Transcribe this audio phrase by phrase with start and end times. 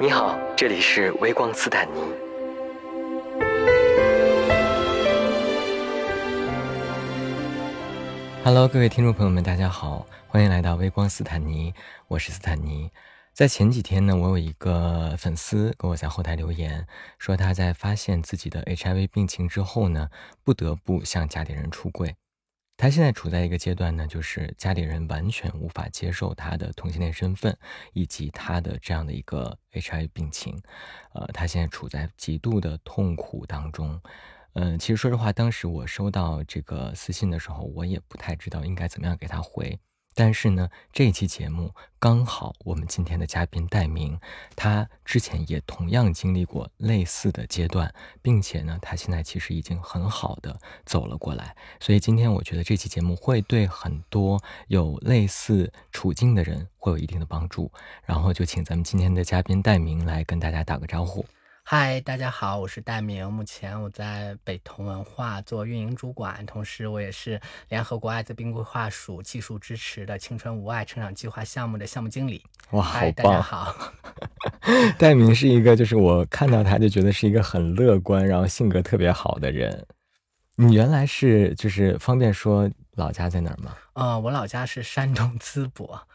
[0.00, 2.00] 你好，这里是微光斯坦尼。
[8.44, 11.72] Hello，各位听众朋友们，大家好，欢迎来到微光斯坦尼，
[12.08, 12.90] 我是斯坦尼。
[13.32, 16.86] 在前几天呢，我有一个粉丝给我在后台留言，
[17.18, 20.10] 说他在发现自己的 HIV 病情之后呢，
[20.42, 22.14] 不得不向家里人出柜。
[22.76, 27.56] 他现在处在一个阶段呢，就是家里人完全无法接受他的同性恋身份，
[27.92, 30.60] 以及他的这样的一个 HI 病情。
[31.12, 34.00] 呃，他现在处在极度的痛苦当中。
[34.54, 39.78] 嗯，其实说实话，当时我收到这个私信的时候，我也不太知道应该怎么样给他回。
[40.14, 44.18] 但是呢，这期节目刚好我们今天的嘉宾戴明，
[44.54, 51.56] 他之前也同样经历过类似的阶段，并且呢，他现在其实已经很好的走了过来。
[51.80, 57.70] 所以今天我觉得这期节目会对很多有类似处境的人会有一定的帮助。
[58.04, 61.26] 然后就请咱们今天的嘉宾戴明来跟大家打个招呼。
[61.66, 63.32] 嗨，大家好，我是戴明。
[63.32, 72.44] 目前我在北同文化做运营主管，同时我也是联合国艾滋病规划署技术支持的青春无爱成长计划项目的项目经理。
[72.72, 73.12] 哇，好棒！
[73.12, 73.74] 大家好，
[74.98, 79.86] 戴明是一个，就是我看到他就觉得是一个很乐观，然后性格特别好的人。
[80.56, 83.74] 你原来是就是方便说老家在哪儿吗？
[83.94, 86.06] 呃，我老家是山东淄博。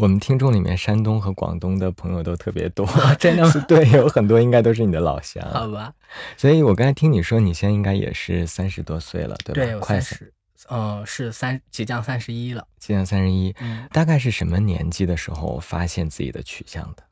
[0.00, 0.02] 对。
[0.02, 2.86] 我们听众里面，山东和广东的朋友都特别多，
[3.20, 3.52] 真的吗？
[3.68, 5.46] 对，有很多应该都是你的老乡。
[5.50, 5.92] 好吧，
[6.38, 9.72] 所以我刚才听你说，你现在应该也是三十多岁了，对吧？
[9.72, 10.32] 对，快十，
[10.68, 12.66] 呃，是三，即将三十一了。
[12.78, 13.54] 即将三十一，
[13.92, 17.02] 大概是什么年纪的时候发现自己的取向的？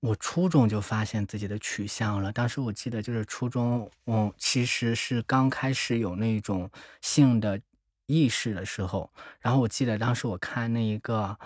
[0.00, 2.30] 我初中就发现自己的取向了。
[2.30, 7.60] 当时我记得就是初中，嗯，其实是刚开始有那种性的
[8.06, 9.10] 意识的时候。
[9.40, 11.36] 然后我记得当时我看那一个。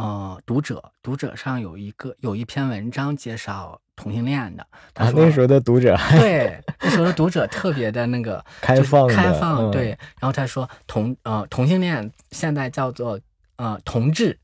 [0.00, 4.66] 呃，读者，读者上有一个有一篇文章介绍同性恋的。
[4.94, 9.88] 啊，那时候的读者，对，那时候的读者特别的那个 开放，开放，对。
[10.18, 13.20] 然后他说同呃同性恋现在叫做
[13.56, 14.38] 呃同志，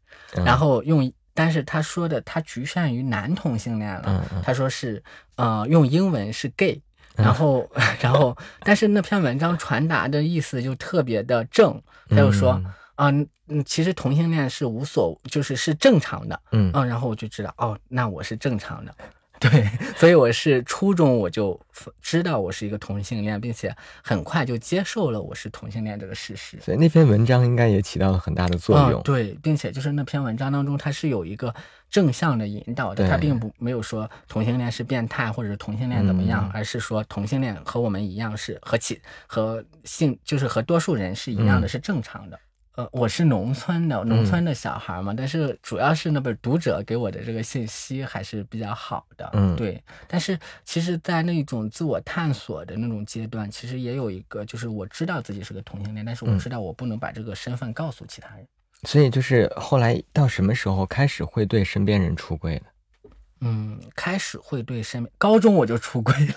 [0.44, 4.23] 然后用，但是他说的他局限于男同性恋了。
[4.43, 5.03] 他说是
[5.37, 6.78] 呃用英文是 gay，
[7.17, 7.67] 然后
[8.03, 11.81] 然后但是那篇文章传达的意思就特别的正，
[12.11, 12.61] 他就说。
[12.62, 13.28] 嗯嗯，
[13.64, 18.94] 其实同性恋是无所，就是是正常的，嗯嗯，然后我就知道，哦，那我是正常的，
[19.38, 21.60] 对，所以我是初中我就
[22.00, 26.58] 知道我是一个同性恋，并且很快就接受了我是同性恋这个事实。
[26.60, 31.54] 所以那篇文章应该也起到了很大的作用，对，并且就是那篇文章当中，它是有一个
[31.90, 42.40] 正向的引导的，它并不没有说同性恋是变态或者是同性恋怎么样，而是说同性恋和我们一样是和其和性就是和多数人是一样的，是正常的。
[42.76, 49.82] 呃，我是农村的，农村的小孩嘛，但是主要是那本读者给我的这个信息还是比较好的，嗯，对。
[50.06, 58.47] 但是其实，在那种自我探索的那种阶段，其实也有一个，就是我知道自己是个同性恋，但是我知道我不能把这个身份告诉其他人。
[58.82, 63.10] 所以，就是后来到什么时候开始会对身边人出柜的？
[63.41, 66.34] 嗯，开始会对身边，高中我就出柜了。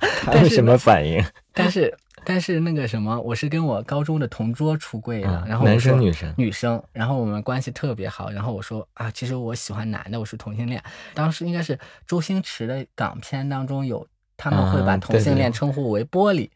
[0.26, 1.24] 他是什么反应？
[1.52, 1.96] 但是。
[2.30, 10.80] 但是那个什么，我是跟我高中的同桌出柜的，然后男生女生女生，然后我们关系特别好，然后我说啊，其实我喜欢男的，我是同性恋。
[11.12, 11.76] 当时应该是
[12.06, 16.48] 周星驰的港片当中有，他们会把同性恋称呼为玻璃，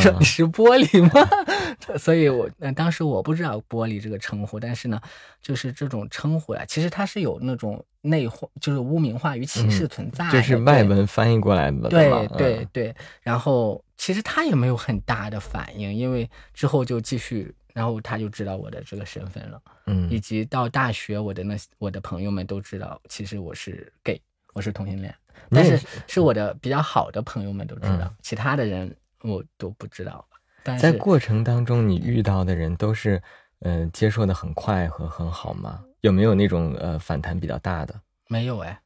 [0.00, 1.28] 说你 是玻璃吗？
[1.98, 4.98] 所以我当时我不知道玻璃这个称呼，但是呢，
[5.42, 13.84] 就是这种称呼呀，其实它是有那种内化，就是污名化与歧视存在，就是外文翻译过来的，对对对，然后。
[13.98, 24.18] 其实他也没有很大的反应，因为之后就继续，然后他就知道我的这个身份了，嗯，以及到大学，我的那我的朋友们都知道，其实我是 gay，
[24.54, 25.14] 我是同性恋，
[25.50, 30.24] 但是是我的比较好的朋友们都知道，其他的人我都不知道。
[30.62, 33.20] 但在过程当中，你遇到的人都是，
[33.60, 35.84] 嗯，接受的很快和很好吗？
[36.02, 38.00] 有没有那种呃反弹比较大的？
[38.28, 38.80] 没有哎。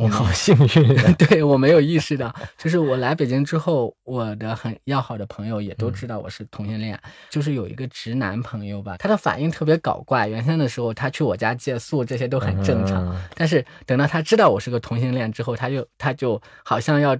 [0.00, 6.96] 你好幸运， 对我没有意识到，就是我来北京之后，我的很要好的朋友也都知道我是同性恋。
[7.28, 10.28] 就是有一个直男朋友吧，他的反应特别搞怪。
[10.28, 13.20] 原先的时候，他去我家借宿，这些都很正常。
[13.34, 17.16] 但是等到他知道我是个同性恋之后，他就他就好像要，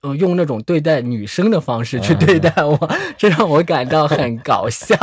[0.00, 2.76] 呃，用那种对待女生的方式去对待我，
[3.16, 4.96] 这让我感到很搞笑。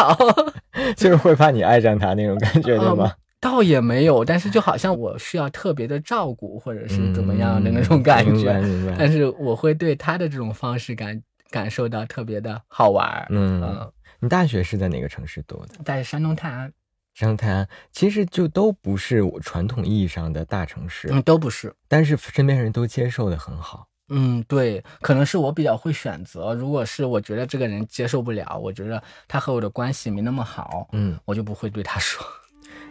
[0.98, 3.14] 就是会怕你爱上他那种感觉，对吗？
[3.42, 8.54] 倒也没有，但是就好像我需要特别的照顾，或者是怎么样的那种感觉。
[8.98, 13.26] 但是我会对他的这种方式感感受到特别的好玩。
[13.32, 15.84] 嗯，你大学是在哪个城市读的？
[15.84, 16.72] 在山东泰安。
[17.16, 23.88] 山东泰安其实就都不是我传统意义上的大城市，嗯，都不是，但是身边人都接受的很好。
[24.10, 26.54] 嗯，对，可能是我比较会选择。
[26.54, 32.24] 如果是我觉得这个人接受不了，我觉得他和我的关系没那么好，嗯，我就不会对他说。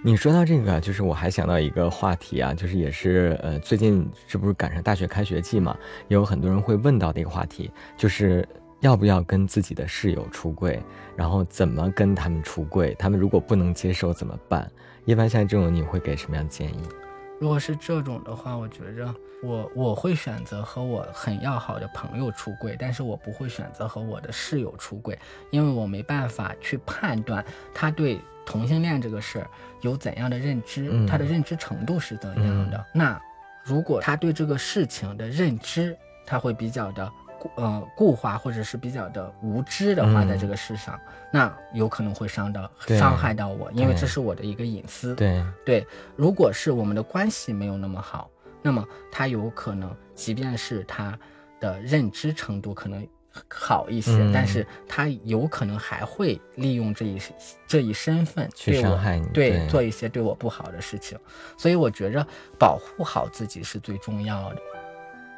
[0.02, 5.76] 你说到这个，就是我还想到一个话题啊，就是也是呃，最近这不是赶上大学开学季嘛，
[6.08, 8.48] 也有很多人会问到的一个话题，就是
[8.80, 10.82] 要不要跟自己的室友出柜，
[11.14, 14.70] 然后怎么跟他们出柜，他们如果不能接受怎么办？
[15.04, 16.80] 一般像这种，你会给什么样的建议？
[17.38, 25.18] 如果是这种的话，我觉着我我会选择和我很要好的朋友出柜，但是我不会选择和我的室友出柜，
[25.50, 27.44] 因为我没办法去判断
[27.74, 28.18] 他对
[28.50, 29.46] 同性恋这个事儿
[29.80, 32.84] 有怎样的认知，他的认知程度是怎样的。
[32.92, 33.20] 那
[33.62, 37.10] 如果他对这个事情的认知，他会比较的。
[37.56, 41.00] 呃，固化或者是比较的无知的话，在这个世上，
[41.32, 45.14] 那有可能会伤到伤害到我，因为这是我的一个隐私。
[45.14, 45.86] 对对，
[46.16, 48.28] 如果是我们的关系没有那么好，
[48.60, 51.18] 那么他有可能，即便是他
[51.58, 53.08] 的认知程度可能
[53.48, 57.18] 好一些，但是他有可能还会利用这一
[57.66, 61.18] 这一身份去伤害你，对，做一些对我不好的事情。
[61.56, 62.26] 所以我觉着
[62.58, 64.56] 保护好自己是最重要的。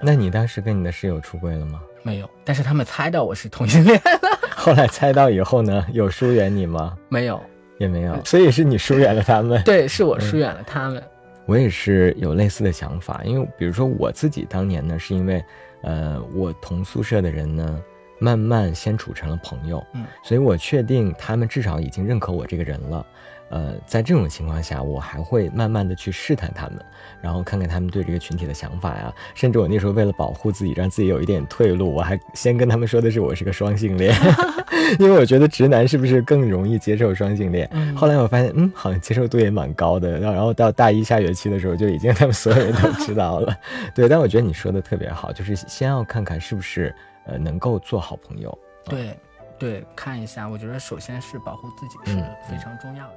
[0.00, 1.80] 那你当时跟你的室友出柜了吗？
[2.02, 4.30] 没有，但是他们猜到我是同性恋了。
[4.56, 6.96] 后来猜到以后呢，有疏远你吗？
[7.08, 7.40] 没有，
[7.78, 8.24] 也没有。
[8.24, 9.62] 所以是你疏远了他们。
[9.62, 11.02] 对，是我疏远了他们。
[11.46, 15.44] 我也是有类似的想法，因为比如说我自己当年呢，是因为，
[15.82, 17.82] 呃，我同宿舍的人呢，
[18.18, 23.06] 慢慢先处成了朋友，嗯，所以我确定他们至少已经认可我这个人了。
[23.52, 26.82] 呃，在这种情况下，我还会慢慢的去试探他们，
[27.20, 29.12] 然后看看他们对这个群体的想法呀。
[29.34, 34.14] 甚至我那时候为了保护自己，让自己有一点退路，我还先跟他们说的是我是个双性恋，
[34.98, 37.70] 因为我觉得直男是不是更容易接受双性恋？
[37.94, 40.18] 后来我发现，嗯，好像接受度也蛮高的。
[40.18, 43.54] 然后到大一下学期的时候，就已经他们所有人都知道了。
[43.94, 46.94] 对，但我觉得你说的特别好，就是先要看看是不是
[47.26, 48.58] 呃能够做好朋友。
[48.84, 49.14] 对，
[49.58, 50.48] 对，看一下。
[50.48, 52.16] 我觉得首先是保护自己是
[52.48, 53.16] 非常重要的。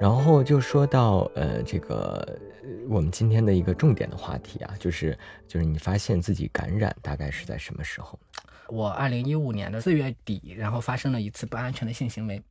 [0.00, 2.38] 然后就说到呃，这个
[2.88, 5.16] 我们今天的一个重点的话题啊，就是
[5.48, 8.18] 就是你发现自己感染大概是在什么时候？
[8.68, 12.42] 我二零一五年的四月底，然后发生了一次不安全的性行为，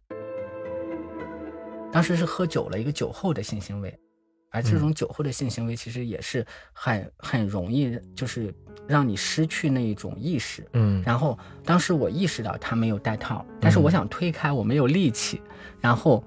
[1.91, 3.99] 当时是喝酒了一个酒后的性行为，
[4.53, 8.53] 而这种酒后的性行为其实也是很很容易就是
[8.87, 15.41] 让你失去那一种意识，嗯，然后当时我意识到他没有带套，但是我想推开，我没有力气，
[15.81, 16.23] 然后。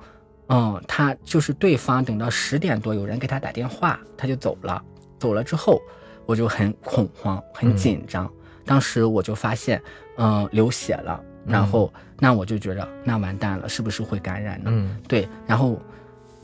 [0.49, 4.81] 嗯，他就是对方，等到十点多有人给他打电话，他就走了。
[5.19, 5.83] 走了之后，
[6.25, 8.33] 我就很恐慌，很紧张。
[8.65, 9.83] 当时我就发现，
[10.19, 11.21] 嗯，流血了。
[11.45, 14.71] 然后，那我就觉得，那完蛋了，是不是会感染呢？
[14.73, 15.29] 嗯，对。
[15.49, 15.83] 然后，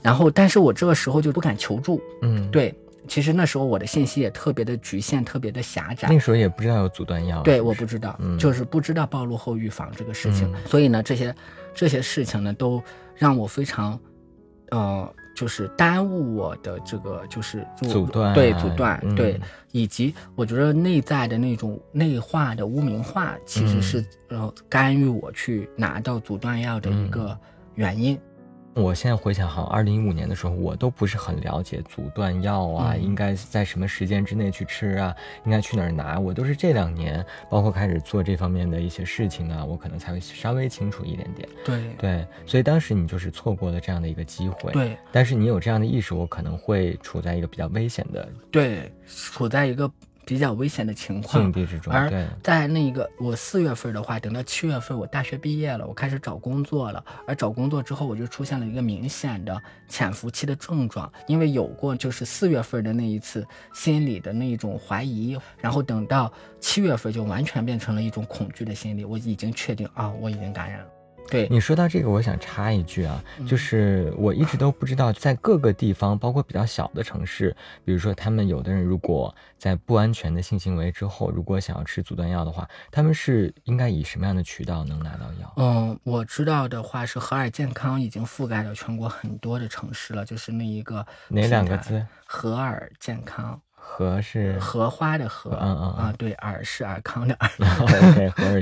[0.03, 2.01] 然后，但是我这个时候就不敢求助。
[2.23, 2.75] 嗯，对。
[3.09, 6.09] 其实那时候我的信息也特别的局限，特别的狭窄。
[6.09, 7.41] 那时候也不知道有阻断药。
[7.43, 10.53] 对，我不知道，就是不知道暴露后预防这个事情。
[10.67, 11.35] 所以呢，这些
[11.75, 12.83] 这些事情呢，都。
[13.15, 13.97] 让我非常，
[14.71, 19.39] 呃，就是耽误我的这个，就是阻断，对阻断，对，
[19.71, 27.39] 以及我觉得内在的那种内化的污名化，其实是呃干预我去拿到阻断药的一个
[27.75, 28.19] 原因。
[28.75, 35.15] 我现在回想，好像二零一五年的时候，我都不是很了解阻断药啊，应该在什么时间之内去吃啊，
[35.45, 41.47] 应该去哪儿拿，我都是这两年，包括开始做这方面的一些事情啊，我可能才会稍微清楚一点点。
[41.65, 44.73] 对对，所以当时你就是错过了这样的一个机会。
[44.73, 48.27] 对，但是你有这样的意识，我可能会处在一个比较危险的。
[48.51, 49.91] 对，处在一个。
[50.25, 51.53] 比较危险的情况。
[51.89, 52.11] 而
[52.43, 57.05] 在那个我四月份的话，等到七月份我大学毕业了，我开始找工作了。
[57.27, 70.87] 而找工作之后，我就出现了一个明显的潜伏期的症状，因为有过就是四月份的那一次心理的那种怀疑，然后等到七月份就完全变成了一种恐惧的心理，我已经确定啊，我已经感染了。
[71.31, 85.53] 对你说到这个，我想插一句啊，就是我一直都不知道，在各个地方，包括比较小的城市，比如说他们有的人如果在不安全的性行为之后，如果想要吃阻断药的话，他们是应该以什么样的渠道能拿到药？
[85.57, 92.05] 嗯，我知道的话是和尔健康已经覆盖了全国很多的城市了，就是那一个哪两个字？
[92.27, 97.51] 和尔 健康，和是荷花的荷，嗯嗯啊，对，尔是尔康的尔，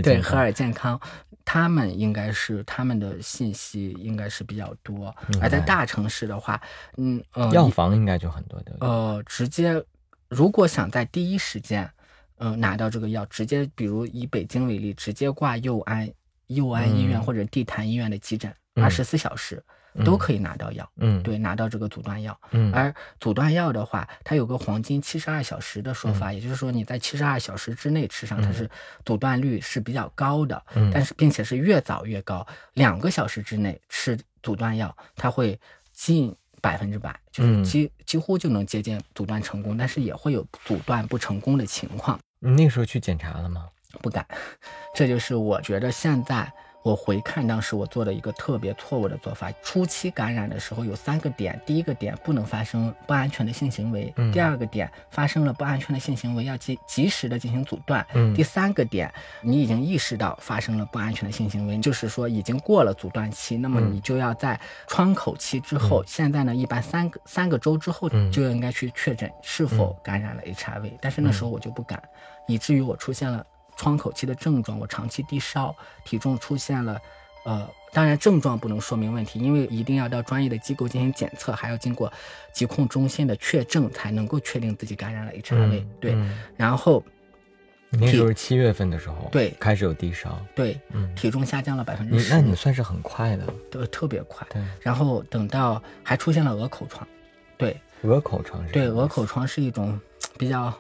[0.03, 1.01] 对，和尔健康。
[1.45, 6.61] 他们应该是他们的信息应该是比较多，而在大城市的话，
[6.97, 8.77] 嗯呃，药房应该就很多的。
[8.81, 9.83] 呃，直接
[10.29, 11.91] 如果想在第一时间，
[12.39, 16.11] 嗯拿到这个药，直接比如以北京为例，直接挂佑安
[16.47, 19.63] 佑安医院或者地坛医院的急诊，二十四小时。
[20.05, 28.71] 都可以拿到药，嗯，对，拿到这个阻断药，嗯，而阻断药的话，它有个黄金七十二小时的说法，也就是说你在七十二小时之内吃上，它是
[29.05, 35.59] 阻断率是比较高的，嗯，但是并且是越早越高，两个小时之内吃阻断药，它会
[35.93, 42.19] 近百分之百，就是几几乎就能接近阻断成功，但是也会有阻断不成功的情况。
[42.39, 43.67] 你那时候去检查了吗？
[44.01, 44.25] 不敢，
[44.95, 46.53] 这就是我觉得现在。
[46.83, 72.03] 我回看当时我做的一个特别错误的做法，初期感染的时候有三个点，第一个点不能发生不安全的性行为，第二个点发生了不安全的性行为要及及时的进行阻断，第三个点你已经意识到发生了不安全的性行为，就是说已经过了阻断期，那么你就要在窗口期之后，现在呢一般三个三个周之后就应该去确诊是否感染了 HIV，但是那时候我就不敢，
[72.47, 73.45] 以至于我出现了。
[73.81, 77.01] 窗口期的症状，我长期低烧，体重出现了，
[77.47, 82.13] 呃，当然症状不能说明问题，因为一定要到专业的机构进行检测，还要经过
[82.53, 85.83] 疾控中心的确证，才能够确定自己感染了 HIV。
[85.99, 86.15] 对，
[86.59, 87.03] 然后
[87.89, 90.79] 那时候七月份的时候，对，开始有低烧，对，
[91.17, 94.47] 体重下降了百分之十，那你算是很快的，对，特别快。
[94.51, 97.09] 对，然后等到还出现了鹅口疮，
[97.57, 99.99] 对，鹅口疮是，对，鹅口疮是一种
[100.37, 100.71] 比较。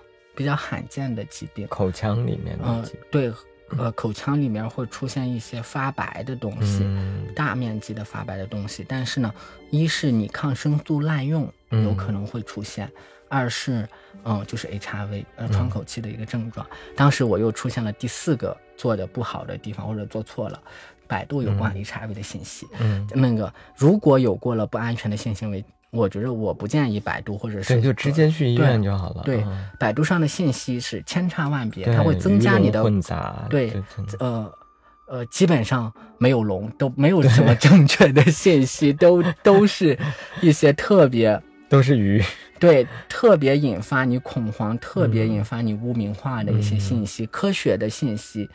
[0.40, 3.30] 比较罕见的疾病，口腔里面的，嗯，对，
[3.76, 6.82] 呃，口腔里面会出现一些发白的东西，
[7.36, 8.82] 大面积的发白的东西。
[8.88, 9.30] 但是呢，
[9.68, 12.90] 一是你抗生素滥用有可能会出现，
[13.28, 13.86] 二是，
[14.24, 16.66] 嗯，就是 HIV，呃，窗口期的一个症状。
[16.96, 20.58] 当时我又出现了第四个做的不好的地方，或者做错了，
[21.06, 25.62] 百度有关 HIV 的信息，嗯，那个如果有过了不安全的性行为。
[25.90, 29.22] 我觉得我不建议百度或者是对，就直接去医院就好了。
[29.24, 29.44] 对，
[29.76, 33.44] 百度上的信息是千差万别，它会增加你的混杂。
[33.50, 33.72] 对，
[34.20, 34.52] 呃
[35.08, 39.98] 呃，基本上没有龙，都没有什么正确的信息，都都是
[40.40, 42.22] 一些特别 都是鱼。
[42.60, 48.48] 对，特别引发你恐慌，特别引发你污名化的一些信息，科学的信息，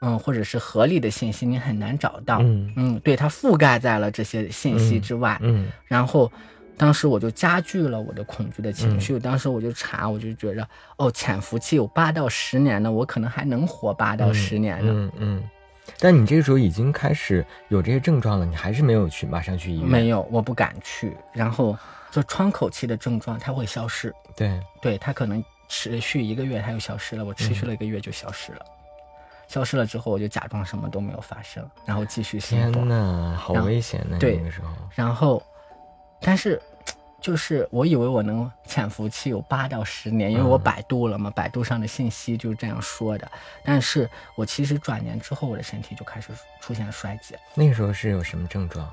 [0.00, 2.38] 嗯，或者是合理的信息，你很难找到。
[2.42, 5.36] 嗯嗯，对，它覆盖在了这些信息之外。
[5.42, 6.30] 嗯，然后。
[6.78, 9.18] 当时我就加剧了我的恐惧的情绪。
[9.18, 14.92] 当时我就查，我就觉着，哦，潜伏期有八到十年呢，我可能还能活八到十年呢。
[14.94, 15.50] 嗯嗯。
[15.98, 19.88] 但你这个时候已经开始有这些症状了，你还是没有去马上去医院？
[19.88, 21.16] 没有，我不敢去。
[21.32, 21.78] 然后，
[22.10, 24.12] 就窗口期的症状它会消失。
[24.34, 27.24] 对对，它可能持续一个月，它就消失了。
[27.24, 28.58] 我持续了一个月就消失了。
[29.48, 32.38] 消失了之后，我就假装什么都没有发生，然后继续。
[32.40, 34.18] 天呐，好危险呢！
[34.20, 34.68] 那个时候。
[34.94, 35.42] 然后。
[36.26, 36.60] 但是，
[37.22, 43.30] 就是我以为我能潜伏期有八到十年，因为我百度了嘛，百度上的信息就是这样说的。
[43.64, 47.38] 但是我其实转年之后，我的身体就开始出现衰竭。
[47.54, 48.92] 那个时候是有什么症状？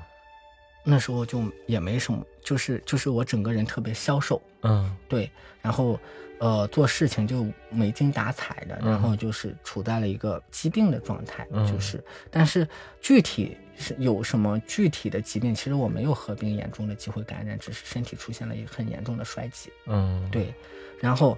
[0.84, 5.28] 那时候就也没什么，就是就是我整个人特别消瘦，嗯，对，
[5.60, 5.98] 然后。
[6.40, 12.68] 呃，做事情就没精打采的，然后就是处在了一个疾病的状态，就是，但是
[13.00, 19.70] 具体是有什么具体的疾病，其实我没有合并严重的机会感染，只是身体出现了一个很严重的衰竭。
[19.86, 20.52] 嗯，对，
[21.00, 21.36] 然后，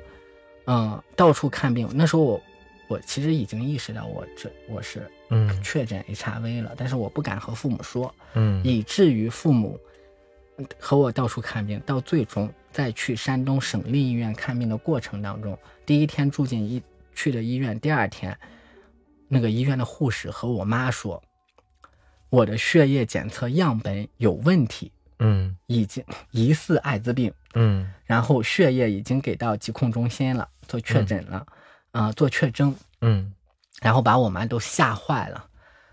[0.67, 2.43] 嗯，到处看病，那时候我
[2.89, 9.79] 我其实已经意识到我这我是嗯确诊 HIV 了，但是我不敢和父母说，嗯，以至于父母
[10.79, 12.53] 和我到处看病，到最终。
[12.73, 16.83] 在去山东省立医院看病的过程当中，第一天住进医
[17.15, 18.37] 去的医院，第二天，
[19.29, 21.23] 那个医院的护士和我妈说，
[22.29, 31.47] 我的血液检测样本有问题，嗯，已经疑似艾滋病，嗯，然后血液已经给到疾控中心了，做确诊了，
[31.93, 33.33] 啊，做确诊，嗯，
[33.81, 35.47] 然后把我妈都吓坏了。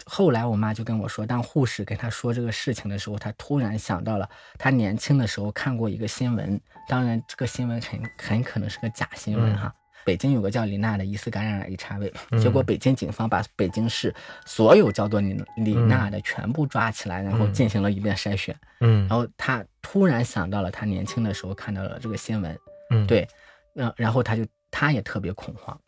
[0.06, 6.60] 后来我妈就跟我说，当护士跟她说这个事情的时候，她突然想到了她年轻的时候看过一个新闻，
[6.90, 9.74] 当然这个新闻很很可能是个假新闻哈。
[10.06, 14.14] 北京有个叫李娜的疑似感染了 HIV，结果北京警方把北京市
[14.46, 18.56] 所有叫做李李娜的全部抓起来，然后进行了一遍筛选。
[18.82, 22.58] 嗯，然后他突然想到了他年轻的时候看到了这个新闻。
[22.90, 23.28] 嗯，对，
[23.74, 25.80] 那然后他就他也特别恐慌，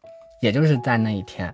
[0.41, 1.53] 也就是在那一天。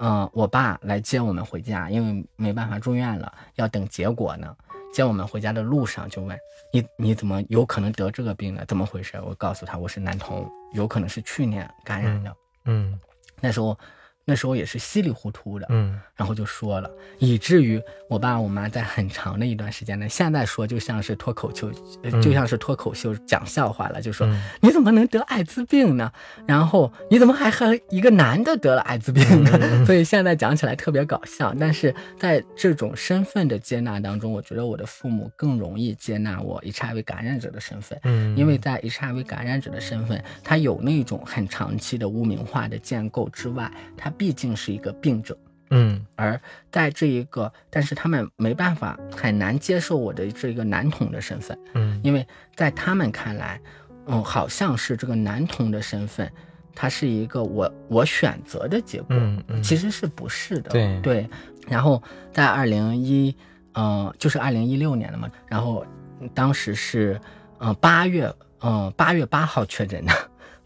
[0.00, 4.54] 嗯，我爸来接我们回家，因为没办法住院了，要等结果呢。
[4.94, 6.38] 接我们回家的路上就问
[6.72, 8.64] 你，你怎么有可能得这个病呢？
[8.68, 9.20] 怎么回事？
[9.26, 12.32] 我告诉他我是男童，有可能是去年感染的。
[12.66, 12.96] 嗯，
[13.40, 13.76] 那时候
[14.24, 21.70] 那时候也是稀里糊涂的，嗯，然后就说了，以至于我爸我妈在很长的一段时间内，现在说就像是脱口秀，
[22.22, 24.26] 就像是脱口秀讲笑话了，就说
[24.62, 26.10] 你怎么能得艾滋病呢？
[26.46, 29.84] 然后你怎么还和一个男的得了艾滋病呢？
[29.84, 44.13] 所以现在讲起来特别搞笑，但是在这种身份的接纳当中，我觉得我的父母更容易接纳我 HIV 感染者的身份，嗯，因为在 HIV 感染者的身份，他有那种很长期的污名化的建构之外，他。
[44.16, 45.36] 毕竟是一个病者，
[45.70, 46.40] 嗯，而
[46.70, 53.60] 在这一个，但是他们没办法，很难接受我的这个男童的身份，嗯，因为在他们看来，
[54.06, 56.30] 嗯，好像是这个男童的身份，
[56.74, 61.28] 他是一个我我选择的结果，嗯嗯，其实是不是的，对对。
[61.66, 62.02] 然后
[62.32, 63.34] 在二零一，
[63.74, 65.84] 嗯，就是二零一六年了嘛，然后
[66.34, 67.18] 当时是，
[67.58, 70.12] 嗯，八月，嗯，八月八号确诊的，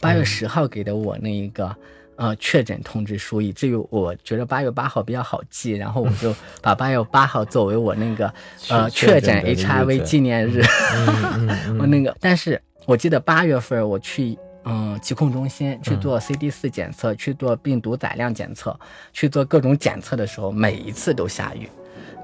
[0.01, 1.75] 八月十号给的我那一个。
[2.19, 8.35] 呃，确诊通知书，以至于我觉得八月八号比较好记，然后我就 把八月八号作为我那个
[8.69, 10.61] 呃确诊 HIV 纪念日。
[11.79, 18.77] 我那个，但是我记得八月份我去嗯疾控中心去做 CD 四检测，去做病毒载量检测，
[19.13, 21.69] 去做各种检测的时候，每一次都下雨，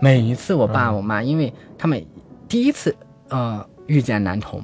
[0.00, 2.04] 每一次我爸我妈，因为他们
[2.48, 2.92] 第一次
[3.28, 4.60] 呃遇见男童，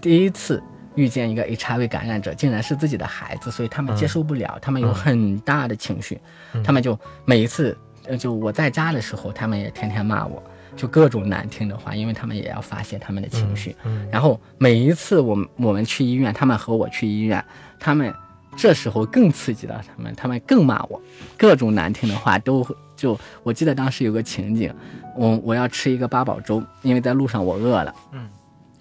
[0.00, 0.62] 第一次。
[0.96, 6.18] 遇见一个 HIV 感染者，竟然是自己的孩子，所以他们接受不了，他们有很大的情绪，
[6.64, 7.76] 他们就每一次，
[8.18, 10.42] 就我在家的时候，他们也天天骂我，
[10.74, 13.76] 就各种难听的话，因为他们也要发泄他们的情绪。
[14.10, 17.44] 然后每一次我们我们去医院，他们和我去医院，
[17.78, 18.12] 他们
[18.56, 21.00] 这时候更刺激了他们，他们更骂我，
[21.36, 24.72] 各种难听的话都就我记得当时有个情景，
[25.14, 27.94] 我我要吃一个八宝粥，因为在路上我饿了。
[28.12, 28.26] 嗯。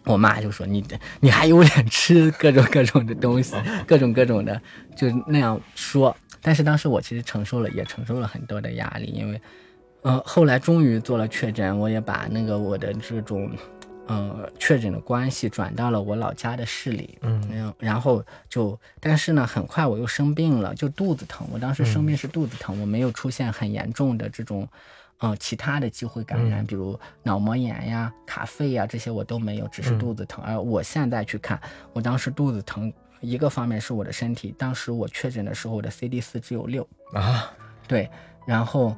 [0.05, 0.85] 我妈就说：“你
[1.19, 3.55] 你还有脸吃各种各种的东西，
[3.87, 4.61] 各种各种的，
[4.95, 6.15] 就那样说。
[6.41, 9.41] 但是当时我其实承受了，也承受了很多的压力，因为，
[10.03, 13.49] 呃，后来终于做了确诊，我也把那个我的这种，
[14.05, 21.47] 呃，确诊的关系转到了我老家的市里，嗯，然后就，但是呢，很快我又生病了，就肚子疼。
[21.51, 24.67] 我当时生病是肚子疼，我没有出现很严重的这种。”
[25.19, 30.43] 嗯，其他的机会感染，比如脑膜炎呀、卡肺呀这些我都没有，只是肚子疼。
[30.43, 31.59] 而我现在去看，
[31.93, 37.51] 我当时肚子疼，一个方面是我的身体，当时我确诊的时候，我的 CD 四只有六啊，
[37.87, 38.09] 对，
[38.45, 38.95] 然后，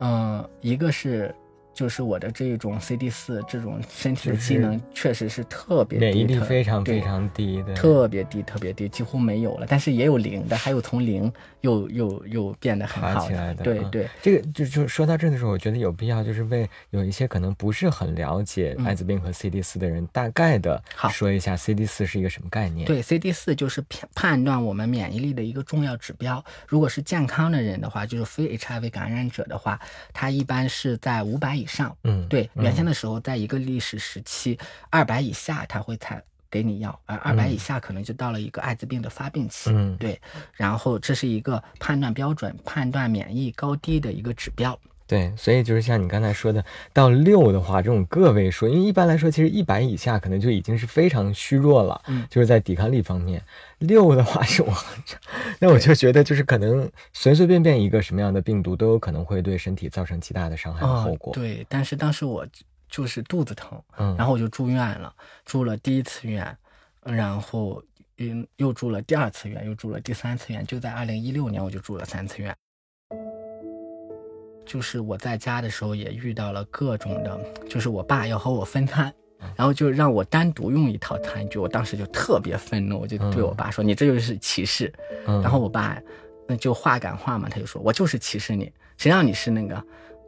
[0.00, 1.34] 嗯，一个是。
[1.80, 9.66] 就是我的这种 CD 四这种身体的机能确实是特别免疫力非常非常低的，特别低特别低，几乎没有了。
[9.66, 13.64] 但是也有零的，还有从零又又又变得很好起来的。
[13.64, 22.86] 对对，这个就就说到这的时候，我觉得有必要就是为有一些可能不是很了解艾滋病和 CD 四的人，大概的说一下 CD 四是一个什么概念。
[22.86, 26.44] 对，CD 四就是判判断我们免疫力的一个重要指标。
[26.68, 29.80] 如果是健康的人的话，就是非 HIV 感染者的话，
[30.12, 31.66] 他一般是在五百以。
[31.70, 34.58] 上，嗯，对，原先的时候，在一个历史时期，
[34.90, 40.20] 二百以下他会才给你药，而二百以下可能就到了一个艾滋病的发病期，嗯，对，
[40.52, 44.78] 然后这是一个判断标准，判断免疫高低的一个指标。
[45.10, 53.42] 对，所以就是像你刚才说的，到六的话，这种个位数，因为一般来说，其实一百以下可能就已经是非常虚弱了，嗯，就是在抵抗力方面，
[53.78, 54.72] 六的话是我，
[55.58, 61.34] 那我就觉得就是可能随随便便一个什么样的病毒都有可能会对身体造成极大的伤害和后果。
[61.34, 62.46] 对，但是当时我
[62.88, 65.12] 就是肚子疼，嗯，然后我就住院了，
[65.44, 66.56] 住了第一次院，
[67.02, 67.82] 然后
[68.18, 72.54] 嗯又住了第二次院，又住了第三次院，就在二零一六年我就住了三次院。
[74.70, 79.12] 就是我在家的时候也遇到了各种的，就是我爸要和我分餐，
[79.56, 84.92] 然后就让我单独用一套餐具，我当时就特别愤怒，我就对我爸说：“你这就是歧视。”
[85.26, 86.00] 然后我爸
[86.46, 89.84] 那就话赶话嘛，他就说：“我就是歧视你，谁让你是那个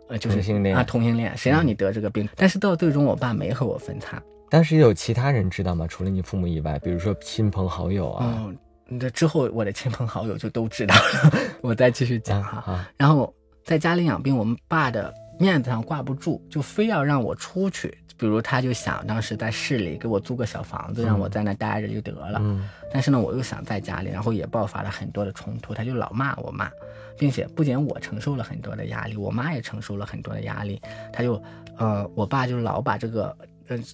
[0.09, 4.21] 呃就是同性恋啊同性恋，谁让你得这个病？”但是到最终，我爸没和我分餐。
[4.51, 5.87] 当时有其他人知道吗？
[5.87, 8.51] 除了你父母以外，比如说亲朋好友啊。
[8.91, 11.33] 嗯，这之后我的亲朋好友就都知道了。
[11.63, 13.33] 我再继续讲哈，然后。
[13.65, 17.97] 在家里养病，我们爸的面子上挂不住，就非要让我出去。
[18.19, 22.39] 比如，他就想当时在市里给我租个小房子，让我在那待着就得了。
[22.41, 22.69] 嗯。
[22.93, 25.75] 但是呢，我又想在家里，然后也爆发了很多的冲突。
[25.75, 26.71] 他就老骂我妈，
[27.19, 30.81] 并且不仅我承受了很多的压力，我妈也承受了很多的压力。
[31.13, 31.43] 他就，
[31.79, 33.37] 呃，我爸就老把这个。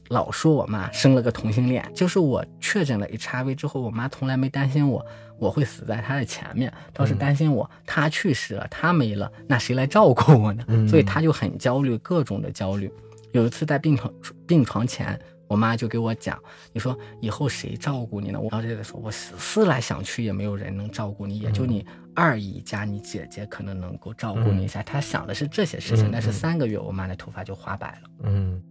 [0.09, 5.05] 老说我妈生了个同性恋，就是我确诊了 HIV 之后，我妈从来没担心我
[5.39, 10.65] 我会死在她的前面，倒是担心我她去世了，她没了，那谁来照顾我呢？
[10.89, 12.93] 所以她就很焦虑，各种的焦虑。
[13.33, 14.13] 有一次在病床
[14.47, 16.39] 病床前我妈就给我讲，
[16.73, 18.41] 你说以后谁照顾你呢？
[18.41, 24.83] 我就在说，我思来想去也没有人能照顾你，也就你二姨家你姐姐可能能够照顾你一下。
[24.83, 28.11] 她想的是这些事情，但是三个月我妈的头发就花白了。
[28.25, 28.63] 嗯。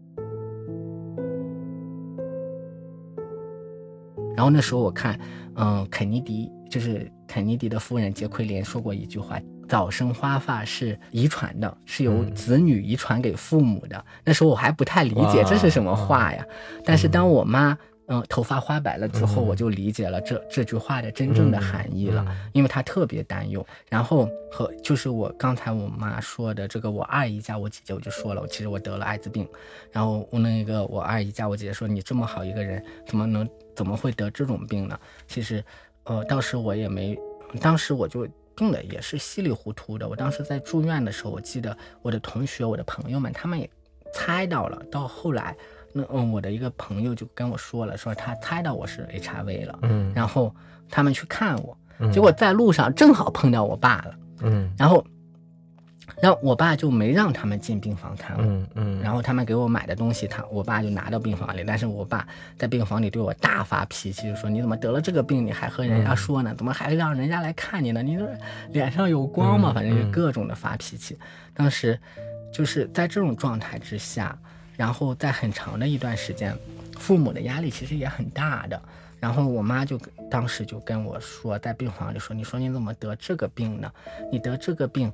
[4.38, 5.20] 然后那时候我看，
[5.56, 9.38] 嗯，肯尼迪就是肯尼迪的夫人杰奎琳说过一句话。
[9.68, 14.06] 早生花发是遗传的，是由子女遗传给父母的。
[14.24, 16.46] 那时候我还不太理解这是什么话呀，
[16.86, 23.66] 但是当我妈嗯头发花白了之后，我就理解了这这句话的真正的含义了，因为她特别担忧。
[23.90, 29.46] 然后和就是我刚才我妈说的这个，我二姨家我姐姐我就说了，其实我得了艾滋病。
[29.92, 33.46] 然后我那个我二姨家我姐姐说，你这么好一个人，怎么能
[33.78, 35.00] 怎么会得这种病呢？
[35.30, 35.64] 其实，
[36.04, 37.18] 呃，当时我也没，
[37.62, 38.28] 当时我就。
[38.60, 40.10] 病的也是稀里糊涂的。
[40.10, 43.70] 我当时在住院的时候，我记得我的同学、我的朋友们，他们也
[44.12, 44.82] 猜到了。
[44.90, 45.56] 到后来，
[45.94, 49.78] 那嗯，我的一个朋友就跟我说了，说他猜到我是 HIV 了。
[49.84, 50.52] 嗯，然后
[50.90, 51.78] 他们去看我，
[52.12, 54.16] 结果在路上正好碰到我爸了。
[54.42, 55.06] 嗯，然后。
[56.20, 62.28] 然后我爸就没让他们进病房看我，嗯嗯，然后他们给我买的东西，他我爸就拿到病房里，但是我爸
[62.58, 66.56] 在病房里对我大发脾气，就说你怎么得了这个病，你还和人家说呢？
[66.56, 68.02] 怎么还让人家来看你呢？
[68.02, 68.28] 你这
[68.70, 69.72] 脸上有光吗？
[69.76, 71.16] 反正就各种的发脾气。
[71.54, 72.00] 当时
[72.52, 74.36] 就是在这种状态之下，
[74.76, 76.58] 然后在很长的一段时间，
[76.98, 78.82] 父母的压力其实也很大的。
[79.20, 80.00] 然后我妈就
[80.32, 83.92] 当时就跟我说，在病房里说，你说你怎么得这个病呢？
[84.32, 85.14] 你得这个病。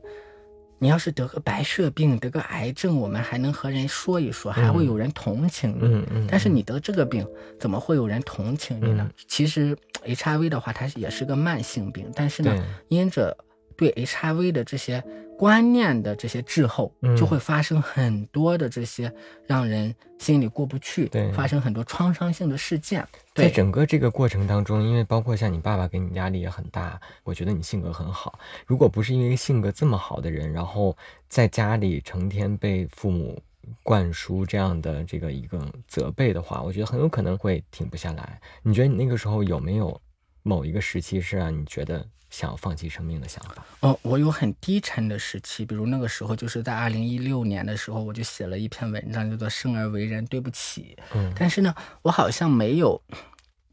[0.79, 5.79] 你要是得个白血病，得个癌症，我们还能和人说一说，还会有人同情你。
[5.81, 6.27] 嗯嗯。
[6.29, 7.25] 但是你得这个病，
[7.59, 9.09] 怎么会有人同情你呢？
[9.27, 13.35] 其实 HIV 的话，它也是个慢性病，但是呢，因着
[13.75, 15.03] 对 HIV 的这些。
[15.35, 19.11] 观念的这些滞后，就会发生很多的这些
[19.47, 23.05] 让人心里过不去，对，发生很多创伤性的事件。
[23.33, 28.39] 在整个这个过程当中，因为包括像你爸爸给你压力也很大，我觉得你性格很好。
[28.67, 30.95] 如果不是因为性格这么好的人，然后
[31.27, 33.37] 在家里成天被父母
[33.81, 38.39] 灌输这样的这个一个责备的话，我觉得很有可能会停不下来。
[38.61, 39.99] 你觉得你那个时候有没有
[40.43, 42.05] 某一个时期是让你觉得？
[42.33, 50.97] 想要放弃生命的想法哦，我有很低沉的时期，比如那个时候就是在二零一六年的时候，我就写了一篇文章，叫做《生而为人，对不起》。
[51.13, 52.99] 嗯，但是呢，我好像没有，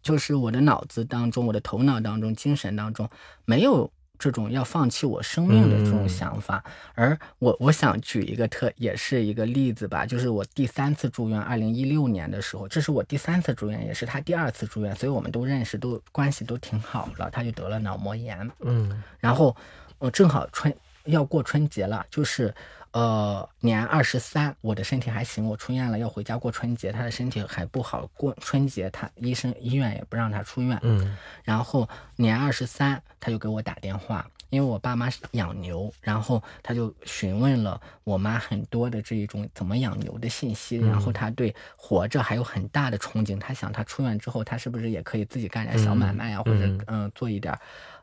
[0.03, 3.09] 就是我的脑子当中、我的头脑当中、精神当中
[3.47, 3.91] 没有。
[4.21, 6.63] 这种要放弃我生命的这种想法，
[6.95, 17.31] 而我我想举一个特也是一个例子吧，就是我第三次住院，二零一六年的时候，这是我第三次住院，也是他第二次住院，所以我们都认识，都关系都挺好了。
[17.31, 19.57] 他就得了脑膜炎，嗯，然后
[19.99, 20.73] 我正好春
[21.07, 22.55] 要过春节了，就是。
[22.93, 26.91] 呃，年二十三，我的身体还行，我出院了，要回家过春节。
[26.91, 30.77] 他的身体还不好，过春节他医生医院也不让他出院。
[30.83, 47.57] 嗯，然后年二十三，他就给我打电话，因为我爸妈是养牛，然后他就询问了我妈很多的这一种怎么养牛的信息，然后他对活着还有很大的憧憬，他想他出院之后，他是不是也可以自己干点小买卖啊，或者嗯做一点，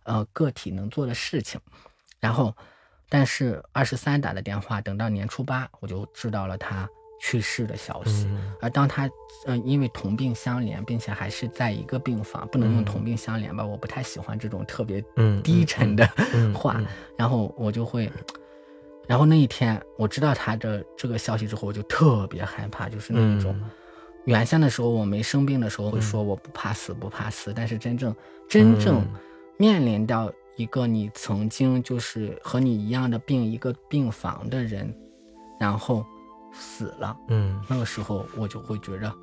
[0.03, 1.59] 呃个体能做的事情，
[2.21, 2.55] 然后。
[3.09, 6.89] 但是二十三打的电话，等到年初八，我就知道了他
[7.21, 8.27] 去世的消息。
[8.59, 9.09] 而当他，
[9.45, 13.65] 嗯，因为同病相怜，并且还是在一个病房，不能用同病相怜吧？
[13.65, 15.01] 我不太喜欢这种特别
[15.41, 16.05] 低沉的
[16.53, 16.81] 话。
[17.17, 18.11] 然后我就会，
[19.07, 23.57] 然后那一天我知道他的这个消息之后，我就特别害怕，就是那种
[24.25, 28.13] 原先的时候我没生病的时候会说我不怕死，不怕死，但是真正
[28.49, 29.01] 真正
[29.57, 30.29] 面临到。
[30.57, 34.93] 一个你曾经就是和你一样的病，一个病房的人，
[35.59, 36.03] 然后
[36.51, 37.15] 死了。
[37.29, 39.13] 嗯，那个时候我就会觉着，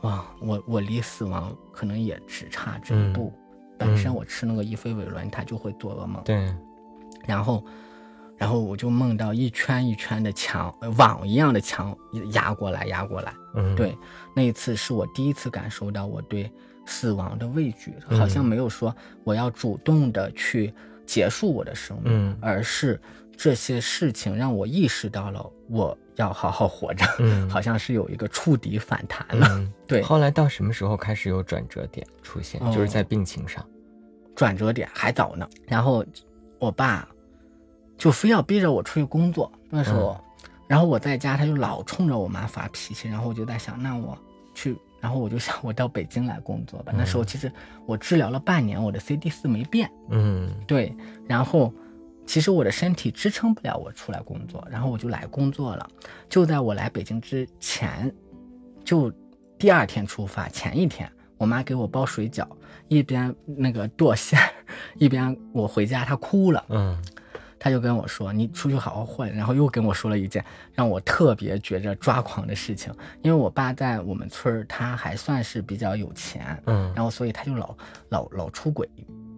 [0.00, 3.32] 哇，我我离死亡可能也只差这一步。
[3.78, 6.22] 本身我吃那个伊菲韦伦，他就会做噩梦。
[6.24, 6.54] 对，
[7.26, 7.64] 然后，
[8.36, 11.96] 然后我就梦到一圈一圈的墙，网一样的墙
[12.32, 13.34] 压过来，压过来。
[13.54, 13.96] 嗯，对，
[14.34, 16.50] 那一次是我第一次感受到我对。
[16.86, 20.74] 死亡的畏惧，好像没有说我要主动的去
[21.06, 23.00] 结束我的生命，而是
[23.36, 27.04] 这些事情让我意识到了我要好好活着，
[27.48, 29.68] 好像是有一个触底反弹了。
[29.86, 32.60] 对，后来到什么时候开始有转折点出现？
[32.72, 33.64] 就是在病情上，
[34.34, 35.48] 转折点还早呢。
[35.66, 36.04] 然后
[36.58, 37.08] 我爸
[37.96, 40.22] 就非要逼着我出去工作，那时候，
[40.68, 44.18] 然后我在家他就老冲着我妈发脾气，然后我就在想，那我
[44.54, 44.76] 去。
[45.00, 46.92] 然后我就想，我到北京来工作吧。
[46.96, 47.50] 那时候其实
[47.86, 49.90] 我治疗了半年，我的 CD 四没变。
[50.10, 50.94] 嗯，对。
[51.26, 51.72] 然后
[52.26, 55.88] 其实我的身体支撑不了我出来工作，然后我就来工作了。
[56.28, 58.14] 就在我来北京之前，
[58.84, 59.10] 就
[59.58, 62.46] 第二天出发前一天，我妈给我包水饺，
[62.88, 64.38] 一边那个剁馅，
[64.96, 66.64] 一边我回家，她哭了。
[66.68, 67.02] 嗯。
[67.60, 70.42] 他就跟我说：“你出去好好混。”然后又跟我说了一件
[70.74, 72.92] 让我特别觉着抓狂的事情，
[73.22, 77.76] 因为我爸在我们村儿，他还算是比较有钱，嗯，然后所以他就老
[78.08, 78.88] 老老出轨，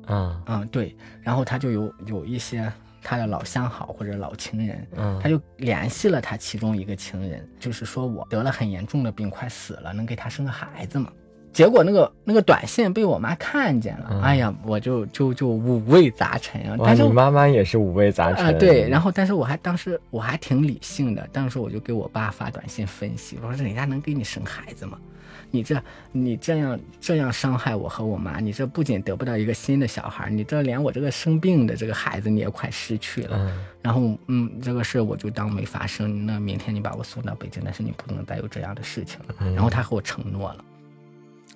[0.07, 11.13] 嗯嗯对，然后他就有有一些他的老相好或者老情人，嗯，他就联系了他其中一个情人，就是说我得了很严重的病，快死了，能给他生个孩子吗？
[11.53, 16.77] 结果那个那个短信被我妈看见了，哎呀，我就就就五味杂陈啊。
[16.83, 18.53] 但是你妈妈也是五味杂陈啊。
[18.53, 24.99] 对，然后但是我还当时我还挺理性的，当时我就给我爸发短信分析，我说人家能给你生孩子吗？
[25.51, 25.79] 你这
[26.13, 33.53] 你这样这样伤害我和我妈，你这不仅得不到一个新的小孩，你这连我这个生病的这个孩子你也快失去了。
[33.83, 36.25] 然后嗯，这个事我就当没发生。
[36.25, 39.35] 那明天你把我送到北京，但是你不能再有这样的事情了。
[39.53, 40.65] 然后他和我承诺了。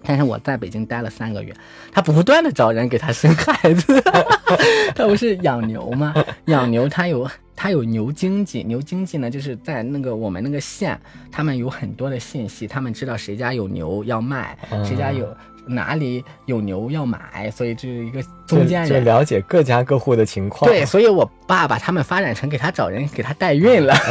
[0.05, 1.55] 但是我在北京待了三个月，
[1.93, 4.03] 他不断的找人给他生孩子，
[4.95, 6.15] 他不是养牛吗？
[6.45, 10.99] 养牛他有他有牛经济，牛经济呢就是在那个我们那个县，
[11.33, 15.35] 他们有很多的信息，他们知道谁家有牛要卖，谁家有
[15.67, 20.71] 哪里有牛要买，所以这是一个中间人，就了解各家各户的情况。
[20.71, 23.95] 对，所以我爸把他们发展成给他找人给他代孕了。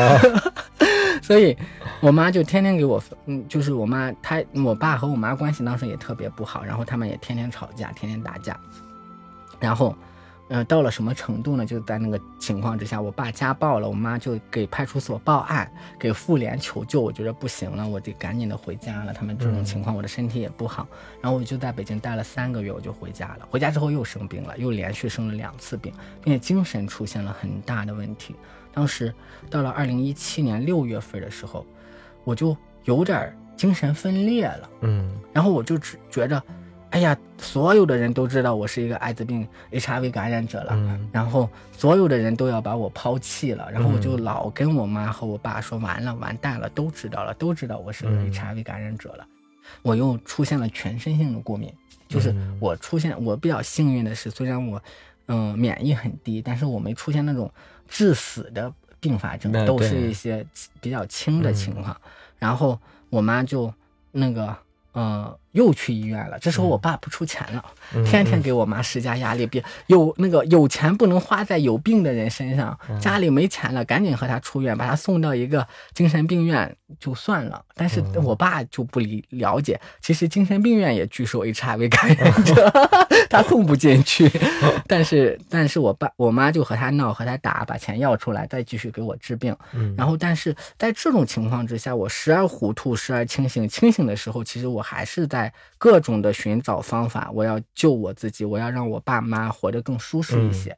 [1.25, 1.57] 所以，
[2.01, 8.55] 我妈就天天给我，嗯，就是我妈，她，我爸和我妈关系当时也特别不好，然后他们也天天吵架，天天打架，
[9.59, 9.95] 然后，
[10.49, 11.65] 嗯，到了什么程度呢？
[11.65, 17.01] 就在那个情况之下，我爸家暴了，我妈就给派出所报案，给妇联求救。
[17.01, 19.11] 我觉得不行了，我得赶紧的回家了。
[19.11, 20.87] 他们这种情况，我的身体也不好，
[21.23, 23.47] 然后我就在北京待了三个月，我就回家了。
[23.49, 25.91] 回家之后又生病了，又连续生了两次病，
[26.23, 28.35] 并且精神出现了很大的问题。
[28.75, 29.11] 当时
[29.49, 31.65] 到了二零一七年六月份的时候，
[32.25, 36.43] 我就有点精神分裂了，嗯，然后我就只觉着，
[36.89, 49.25] 哎呀，所有的人都知道我是一个艾滋病 HIV 感染者了，然后所有的人都要把我抛弃了，然后我就老跟我妈和我爸说，完了，完蛋了，都知道了，都知道我是个 HIV 感染者了，
[49.83, 51.73] 我又出现了全身性的过敏，
[52.09, 54.83] 就是我出现，我比较幸运的是，虽然我，
[55.27, 57.49] 嗯，免疫很低，但是我没出现那种。
[57.87, 60.45] 致死的并发症都是一些
[60.81, 61.99] 比较轻的情况，
[62.37, 63.73] 然后我妈就
[64.11, 64.55] 那个。
[64.97, 66.37] 嗯，又去医院了。
[66.39, 67.65] 这时候我爸不出钱了，
[68.05, 72.77] 天天给我妈施加压力，别有那个有钱不能花在有病的人身上。
[73.01, 77.61] 家里没钱了，赶紧和他出院，把他送到一个精神病院就算了。
[77.73, 82.71] 但是我爸就不理了解，其实精神病院也拒收 HIV 感染者，
[83.29, 84.31] 他送不进去。
[84.87, 89.53] 但是，但是我爸我妈就和他闹，和他打，把钱要出来，再继续给我治病。
[89.97, 93.67] 然后，但是在这种情况之下，我时而糊涂，时而清醒。
[93.67, 94.85] 清醒的时候，其实我。
[94.85, 95.44] 还是在
[95.77, 100.75] 各种的寻找方法，我要救我自己，我要让我爸妈活得更舒适一些。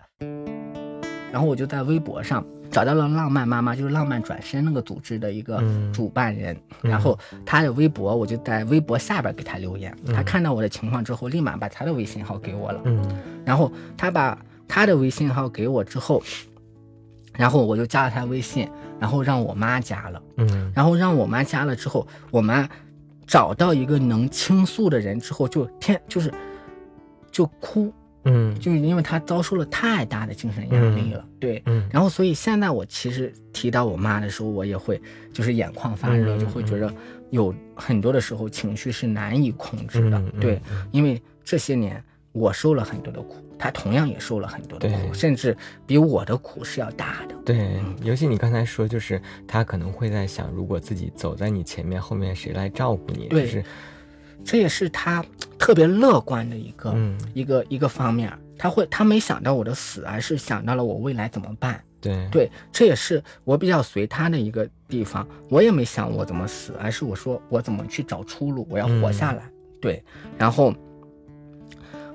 [1.31, 5.61] 然后我就在微博上找到了浪漫妈妈，就是浪漫转身那个组织的一个
[5.93, 6.57] 主办人。
[6.81, 9.95] 然后他的微博，我就在微博下边给他留言。
[10.13, 12.81] 他看到我的情况之后，立马把他的微信号给我了。
[13.45, 16.23] 然后他把他的微信号给我之后，
[17.35, 18.67] 然后我就加了他微信，
[18.99, 20.21] 然后让我妈加了。
[20.37, 22.67] 嗯，然后让我妈加了之后，我妈。
[23.27, 26.33] 找到一个能倾诉的人之后，就天就是
[27.29, 34.99] 就哭，嗯，就是因为他遭受了太大的精神压力了，对，嗯，然后所以现在我其实提到我妈的时候，我也会
[35.33, 36.91] 就是眼眶发热，就会觉得
[37.29, 40.61] 有很多的时候情绪是难以控制的，对，
[40.91, 42.01] 因为这些年
[42.37, 43.35] 我受了很多的苦。
[43.59, 47.33] 他同样也受了很多的苦，甚至比我的苦是要大的。
[47.43, 53.27] 对，尤其你刚才说，就是他可能会在想，如果自己走在你前面，后面谁来照顾你？
[53.27, 53.65] 对，
[54.43, 55.25] 这也是他
[55.57, 56.95] 特别乐观的一个
[57.33, 58.31] 一个一个方面。
[58.59, 61.83] 他会，他没想到我的死，而是想到了我未来怎么办。
[61.99, 65.27] 对对，这也是我比较随他的一个地方。
[65.49, 69.49] 我也没想我怎么死，而是我说我怎么去找出路，我要活下来。
[69.81, 70.03] 对，
[70.37, 70.73] 然后，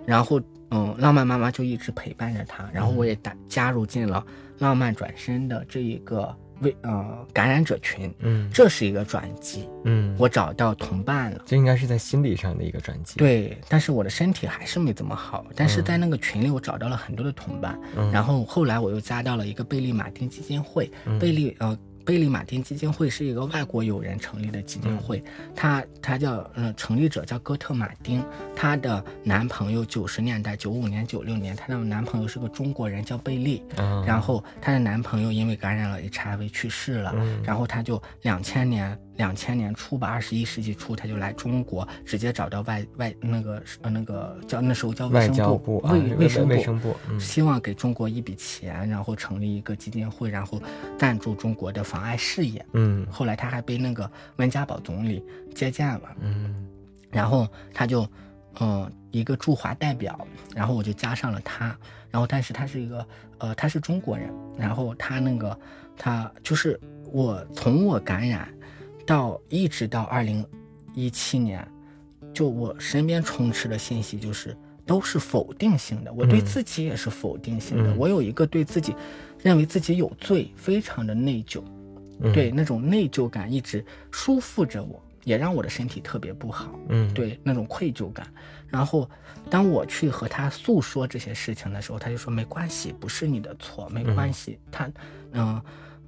[0.07, 0.41] 然后。
[0.75, 4.25] 嗯，浪漫妈妈就一直陪伴着他，然后我也打加入进了
[4.59, 17.79] 浪漫转身的这一个为呃感染者群，嗯，这是一个转机，嗯，我找到同伴了，这应该是在心理上的一个转机，对，但是我的身体还是没怎么好，但是在那个群里我找到了很多的同伴，
[18.11, 21.79] 然后后来我又加到了一个贝利马丁基金会，贝利呃。
[22.05, 25.23] 贝利马丁基金会是一个外国友人成立的基金会，
[25.55, 33.63] 他他叫嗯，成立者叫哥特马丁，她的男朋友九十年代九五年九六年，她的男朋友是个中国人叫贝利，
[34.07, 50.61] 然后她的男朋友因为感染了 HIV 去世了，然后她就两千年两千年初吧，二十一世纪初，他就来中国，直接找到外外那个呃那个叫那时候叫卫生部卫卫生卫生部，希望给中国一笔钱，然后成立一个基金会，然后
[50.99, 52.65] 赞助中国的妨碍事业。
[52.73, 55.23] 嗯，后来他还被那个温家宝总理
[55.55, 56.17] 接见了。
[56.21, 56.67] 嗯，
[57.11, 58.09] 然后他就
[58.61, 61.77] 嗯一个驻华代表，然后我就加上了他，
[62.11, 63.07] 然后但是他是一个
[63.39, 65.59] 呃他是中国人，然后他那个
[65.99, 66.81] 他就是
[67.13, 68.49] 我从我感染。
[69.13, 70.43] 到一直到二零
[70.95, 71.63] 一七年，
[72.33, 77.95] 就我身边充斥的信息就是都是否定性的，我对自己也是否定性的。
[77.95, 78.97] 我有一个对自己
[79.43, 81.63] 认为自己有罪，非常的内疚，
[82.33, 86.75] 对那种内疚感一直束缚着我，也让我的身体特别不好。
[86.89, 88.27] 嗯，对那种愧疚感。
[88.67, 89.07] 然后
[89.51, 94.59] 当我去和他诉说这些事情的时候，他就说没关系，不是你的错，没关系。
[94.71, 94.91] 他，
[95.33, 95.63] 嗯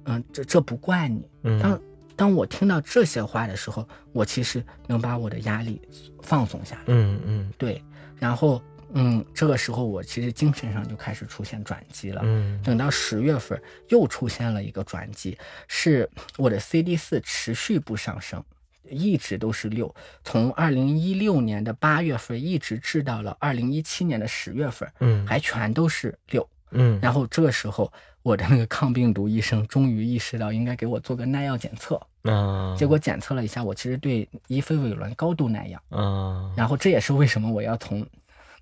[0.05, 1.23] 嗯，这这不怪你。
[1.61, 1.79] 当
[2.15, 5.81] 当我听到这些话的时候，我其实能把我的压力
[6.21, 6.83] 放松下来。
[6.87, 7.81] 嗯嗯，对。
[8.17, 8.61] 然后，
[8.93, 12.21] 嗯，这个时候我其实精神上就开始出现转机了。
[12.23, 12.61] 嗯。
[12.63, 18.41] 等到十月份又出现了一个转机，是我的 CD 四持续不上升，
[18.89, 26.49] 一直都是六，从二零一六年的八月份一直治到了二零一七年的十月份，嗯，还全都是六。
[26.71, 26.97] 嗯。
[27.01, 27.91] 然后这个时候。
[28.25, 38.03] 我的那个抗病毒医生终于意识到应该给我做个耐药检测，啊，结果检测了一下，我其实对伊非韦伦高度耐药，啊，然后这也是为什么我要从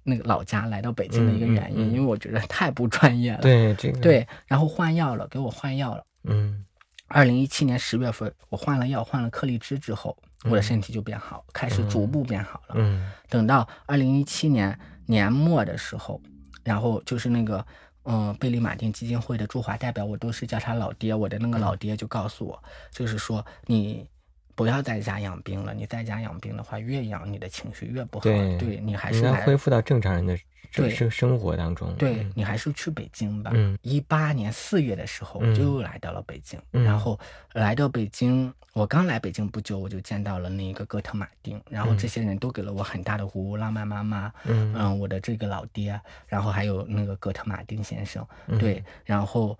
[0.03, 3.39] 那个老家来到北京的一个原因，因为我觉得太不专业了。
[3.39, 6.03] 对这个对，然后换药了，给我换药了。
[6.25, 6.65] 嗯，
[7.07, 12.75] 二零一七年十月份我换了药，换了克利芝之后，我的身体就变好，开始逐步变好了。
[12.75, 16.21] 嗯，等到二零一七年年末的时候，
[16.65, 17.65] 然后就是那个。
[18.03, 21.15] 嗯，贝利马丁基金会的驻华代表，我都是叫他老爹。
[21.15, 24.05] 我的那个老爹就告诉我，就是说你
[24.55, 28.23] 不要在家养病了，你在家养病的话，越养你的情绪越不好。
[28.23, 30.37] 对你还是应该恢复到正常人的。
[30.89, 33.51] 生生活当中，对你还是去北京吧。
[33.53, 36.59] 嗯，一八年四月的时候，我就又来到了北京。
[36.71, 37.19] 然后
[37.51, 41.61] 来到北京，我刚来北京不久，我就见到了那个哥特马丁。
[41.69, 48.25] 然后这些人都给了我很大的鼓舞，浪漫妈妈，嗯嗯，我的这个老爹，然后还有那个哥特马丁先生，
[48.57, 49.55] 对，然后，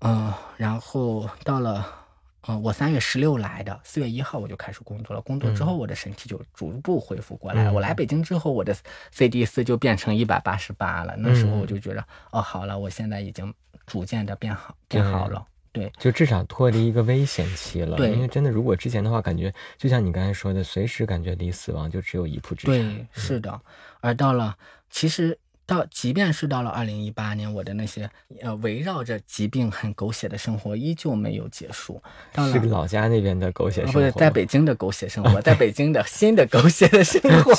[0.00, 2.03] 嗯，然后到了。
[2.46, 5.22] 嗯，我三月十六来的，四月一号我就开始工作了。
[5.22, 7.70] 工作之后，我的身体就逐步恢复过来。
[7.70, 8.76] 我来北京之后，我的
[9.10, 11.14] CD 四就变成一百八十八了。
[11.16, 13.52] 那时候我就觉得，哦，好了，我现在已经
[13.86, 15.44] 逐渐的变好，变好了。
[15.72, 17.96] 对，就至少脱离一个危险期了。
[17.98, 22.72] 对，因为真的，如果之前的话，感觉就像你刚才说的，随时感觉离死亡就只有一步之差。
[22.72, 23.60] 对，是的。
[24.00, 24.56] 而到了，
[24.90, 25.38] 其实。
[25.66, 28.08] 到，即便是到了二零一八年，我的那些
[28.42, 32.02] 呃围绕着疾病很狗血的生活依旧没有结束。
[32.32, 37.52] 到了老家那边的狗血生活，不是在北京的狗血生活，在北京的新的狗血的生活。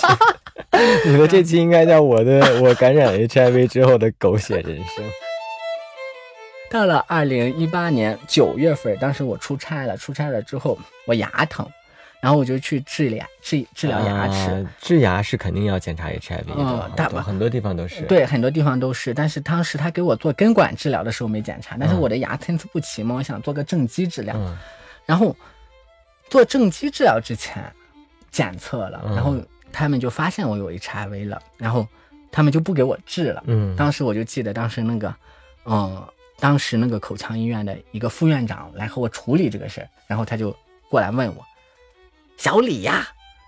[1.06, 5.04] 你的这期应该叫我的我感染 HIV 之后的狗血人生。
[6.70, 11.66] 到了二零一八年九月份，当时我出差了，出差了之后我牙疼。
[12.22, 18.02] 然后我就去治牙治治疗牙齿，治牙是肯定要检查 HIV 的，大很多地方都是。
[18.04, 19.14] 对，很多地方都是。
[19.14, 24.36] 但是当时他给我做根管治疗的时候没检查，但是我的牙参差不齐嘛，我想做个正畸治疗。
[25.06, 25.36] 然后
[26.30, 27.64] 做正畸治疗之前
[28.32, 29.38] 检测了，然后
[29.72, 31.88] 他们就发现我有 HIV 了，然后
[32.32, 33.44] 他们就不给我治了。
[33.46, 35.16] 嗯，当时我就记得当时那个，
[35.66, 36.04] 嗯，
[36.40, 40.56] 当时那个口腔医院的一个副院长来和我处理这个事儿，然后他就
[40.90, 41.46] 过来问我。
[42.38, 43.08] 小李呀，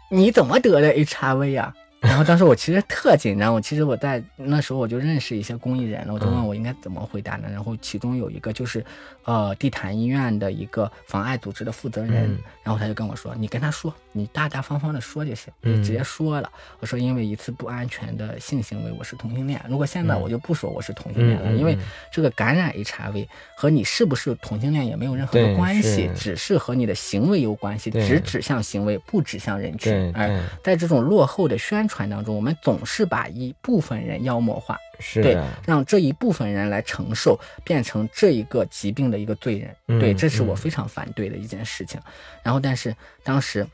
[0.10, 1.74] 你怎么得的 HIV 呀？
[2.00, 7.48] 然后当时我其实特紧张，我其实我在那时候我就认识一些公益人了，我就问我应该怎么回答呢？
[7.52, 8.86] 然后其中有一个就是，
[9.26, 19.60] 呃，地坛医院的一个妨碍组织的负责人，然后他就跟我说：“你跟他说，你大大方方的说就行，你直接说了。”我说：“因为一次不安全的性行为，我是同性恋。
[19.68, 21.76] 如果现在我就不说我是同性恋了，因为
[22.12, 30.14] 这个感染 HIV 和你是不是同性恋也没有任何的关系，只是和你的行为有关系，只指向行为，不指向人群。
[30.16, 42.00] 而在这种落后的宣传当中，我们总是把一部分人妖魔化，是对，让这一部分人来承受，变成这一个疾病的一个罪人，对，这是我非常反对的一件事情。
[42.44, 43.68] 然后，但是当时，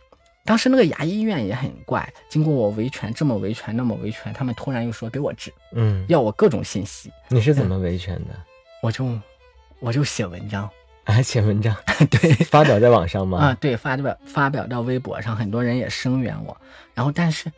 [0.45, 7.11] 当时那个牙医院也很怪，经过我维权，这么维权，那么维权，他们突然又说给我治，嗯，要我各种信息。
[7.29, 8.35] 你是怎么维权的？
[8.81, 9.07] 我就，
[9.79, 10.69] 我就写文章，
[11.05, 11.75] 啊，写文章，
[12.09, 13.37] 对， 发表在网上吗？
[13.39, 16.55] 啊，对，发表发表到微博上，很多人也声援我。
[16.93, 17.51] 然后，但是。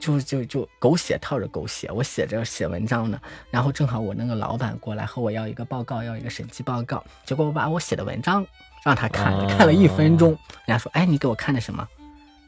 [0.00, 8.44] 就就就狗血套着狗血，我写着写文章呢，然后正好我那个老板过来和我要一个报告，要一个审计报告，结果我把我写的文章
[8.84, 10.30] 让他看了，看了一分钟，
[10.66, 11.86] 人家说，哎，你给我看的什么？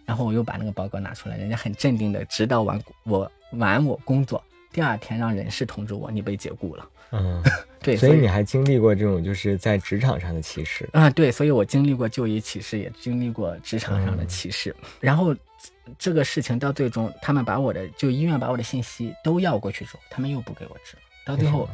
[0.04, 4.42] 然后我又把那个报告拿出来，人家很镇定的指导完我完我工作，
[4.72, 6.86] 第二天让人事通知我，你被解雇了。
[7.12, 7.40] 嗯，
[7.80, 11.08] 对，所以你还经历过这种就是在职场上的歧视啊？
[11.10, 14.74] 对，所以我经历过就医歧视，也经历过职场上的歧视。
[15.00, 15.34] 然后
[15.98, 21.68] 这个事情到最终，他们把我的就医院把我的信息都要过去之后，他们又不给我治，到最后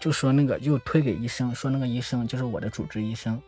[0.00, 3.40] 就说那个又推给医生，说那个医生就是我的主治医生，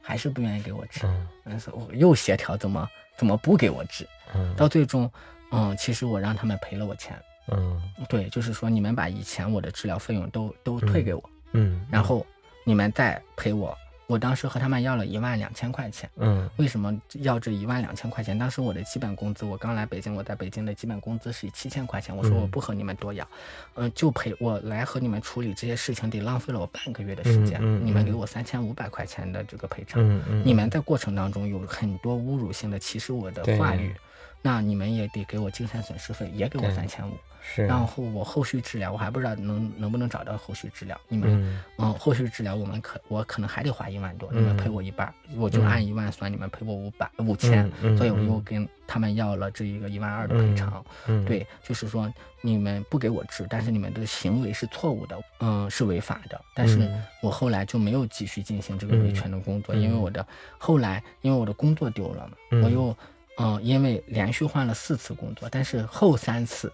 [0.00, 1.06] 还是不愿意给我治。
[1.44, 4.06] 嗯，我又协调怎么怎么不给我治？
[4.34, 5.10] 嗯，到最终，
[5.50, 7.16] 嗯，其实我让他们赔了我钱。
[7.48, 12.26] 嗯，对，就是说你们把以前我的治疗费用都都退给我，嗯，然后
[12.64, 13.76] 你们再赔我。
[14.06, 18.38] 我当时和他们要了一万两千块钱，嗯，为什么要这一万两千块钱？
[18.38, 22.14] 当时我的基本工资，我刚来北京，我在北京的基本工资是七千块钱。
[22.14, 23.26] 我说我不和你们多要，
[23.74, 27.58] 嗯，就赔我来和你们处理这些事情，得浪费了我半个月的时间。
[27.84, 30.02] 你们给我三千五百块钱的这个赔偿，
[30.44, 33.94] 你们在过程当中有很多侮辱性的歧视我的话语，
[34.42, 37.16] 那你们也得给我精神损失费，也给我三千五。
[37.44, 40.96] 是，然后我后续治疗，我还不知道能能不能找到后续治疗。
[41.08, 50.84] 你们，嗯，后续治疗我们可我可能还得花一万多，你们赔我一半，我就按一万算，你们赔我五百五千，所以我又跟他们要了这一个一万二的赔偿。
[51.26, 52.08] 对，就是说
[52.42, 56.40] 你们不给我治，但是你们的行为是错误的，嗯，是违法的。
[56.54, 56.88] 但是
[57.22, 60.24] 我后来就没有继续进行这个维权的工作，因为我的
[60.58, 62.96] 后来因为我的工作丢了嘛，我又，
[63.42, 66.72] 嗯，因为连续换了四次工作，但是后三次。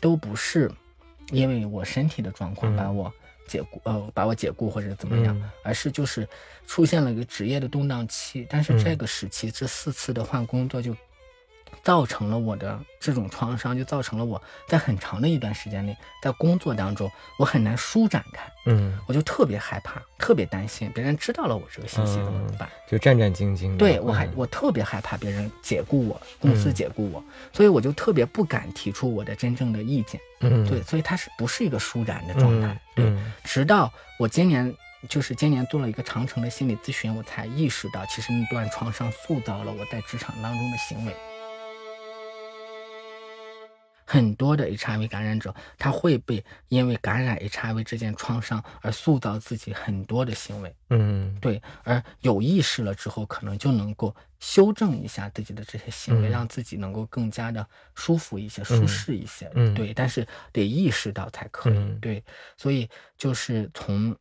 [0.00, 0.68] 都不是
[1.30, 3.12] 因为我身体的状况把我
[3.46, 6.28] 解雇，呃，把我解雇或者怎么样，而是就是
[6.66, 8.44] 出现了一个职业的动荡期。
[8.50, 10.92] 但是这个时期这四次的换工作就。
[11.82, 23.76] 造成了我的这种创伤，就造成了我在很长的一段时间内，在工作当中我很难舒展开，嗯，我就特别害怕，特别担心别人知道了我这个信息怎么办，就战战兢兢。
[23.76, 27.22] 对我还我特别害怕别人解雇我，公司解雇我，
[27.52, 32.80] 所以我就特别不敢提出我的真正的意见，嗯，对，所以它是不是一个舒展的状态？
[32.94, 33.12] 对，
[33.42, 34.72] 直到我今年
[35.08, 41.12] 就是今年做了一个长城的心理咨询，我才意识到，其实那段创伤塑造了我在职场当中的行为。
[44.12, 62.22] 很多的 HIV 感染者，他会被因为感染 HIV 这件创伤而塑造自己很多的行为，嗯，对，而有意识了之后，可能就能够修正一下自己的这些行为，让自己能够更加的舒服一些、舒适一些，嗯，对，但是得意识到才可以，对，
[62.58, 62.86] 所以
[63.16, 64.14] 就是从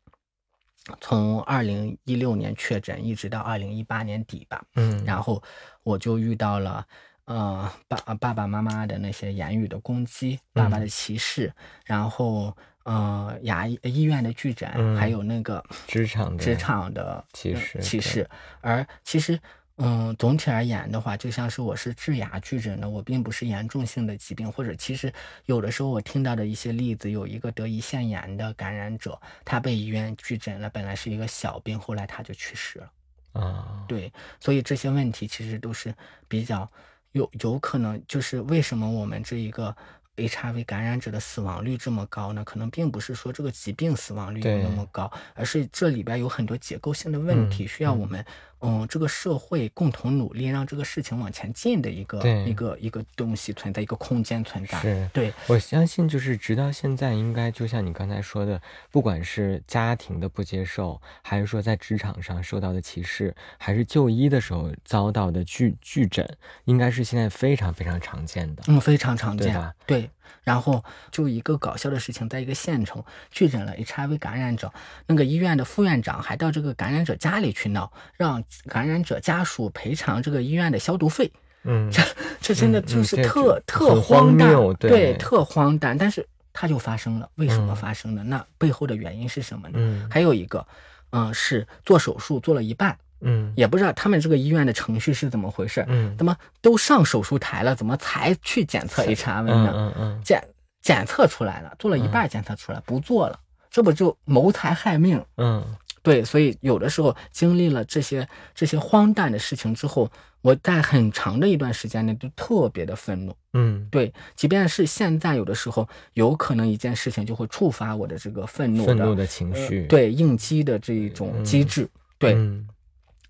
[1.01, 5.43] 从二零一六年确诊一直到二零一八年底吧，嗯，然后
[5.83, 6.87] 我就遇到了。
[7.25, 11.53] 呃，爸爸爸妈妈的那些言语的攻击，爸爸的歧视，
[11.85, 18.27] 然后呃，牙医医院的拒诊，还有那个职场职场的歧视歧视。
[18.59, 19.39] 而其实，
[19.77, 25.13] 嗯，总体而言的话，就像是我是治牙拒诊的，我并不是严重性的疾病，或者其实
[25.45, 32.91] 有的时候我听到的一些例子，有一个得胰腺炎的感染者，他被医院拒诊了，本来是一个小病，后来他就去世了。
[33.33, 35.93] 啊，对，所以这些问题其实都是
[36.27, 36.69] 比较。
[37.11, 39.75] 有有可能就是为什么我们这一个
[40.15, 42.43] HIV 感染者的死亡率这么高呢？
[42.43, 48.25] 可能并不是说这个疾病死亡率有那么高，而是这里边有很多结构性的问题，需要我们。
[48.61, 54.79] 嗯，这个社会共同努力让这个事情往前进的一个一个一个东西存在，一个空间存在。
[54.79, 66.27] 是，对我相信，就是直到现在，应该就像你刚才说的，不管是家庭的不接受，还是说在职场上受到的歧视，还是就医的时候遭到的拒拒诊，
[66.65, 68.63] 应该是现在非常非常常见的。
[68.67, 69.73] 嗯，非常常见。
[69.85, 70.09] 对。
[70.43, 74.71] 然后就一个搞笑的事情，在一个县城确诊了 HIV 感染者，
[75.07, 81.31] 那个医院的副院长还到这个感染者家里去闹，让感染者家属赔偿这个医院的消毒费。
[81.63, 82.01] 嗯，这
[82.39, 85.95] 这真的就是特特荒诞，对，特荒诞。
[85.95, 88.23] 但是它就发生了，为什么发生的？
[88.23, 89.75] 那背后的原因是什么呢？
[89.77, 90.65] 嗯，还有一个，
[91.11, 92.97] 嗯，是做手术做了一半。
[93.21, 95.85] 嗯，也不知道他们这个医院的程序是怎么回事。
[95.87, 99.71] 嗯，怎么都上手术台了，怎么才去检测 HIV 呢？
[99.73, 100.43] 嗯嗯，检
[100.81, 105.23] 检测出来了，做了一半检测出来，不做了，这不就谋财害命？
[105.37, 105.63] 嗯，
[106.01, 110.09] 对，所以有的时候经历了这些这些荒诞的事情之后，
[110.41, 113.35] 我在很长的一段时间内都特别的愤怒。
[113.53, 122.35] 嗯，对，即便是现在，有的时候有可能一件事情就会触发我的这个愤怒愤怒的情绪，对应激的这一种机制，对。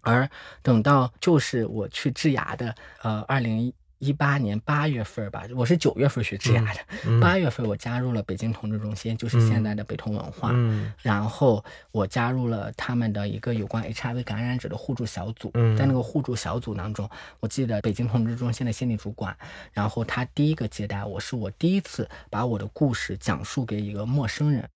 [0.01, 0.29] 而
[0.61, 10.49] 等到就是我去治牙的，呃，二零一八年八月份吧，我是九月份学治牙的，八月份我加入了北京同志中心，就是现在的北同文化。
[10.53, 15.51] 嗯，然后我加入了他们的一个有关 HIV 感染者的互助小组。
[15.53, 17.07] 嗯，在那个互助小组当中，
[17.39, 19.37] 我记得北京同志中心的心理主管，
[19.71, 24.67] 然后他第一个接待我是我第一次把我的故事讲述给一个陌生人。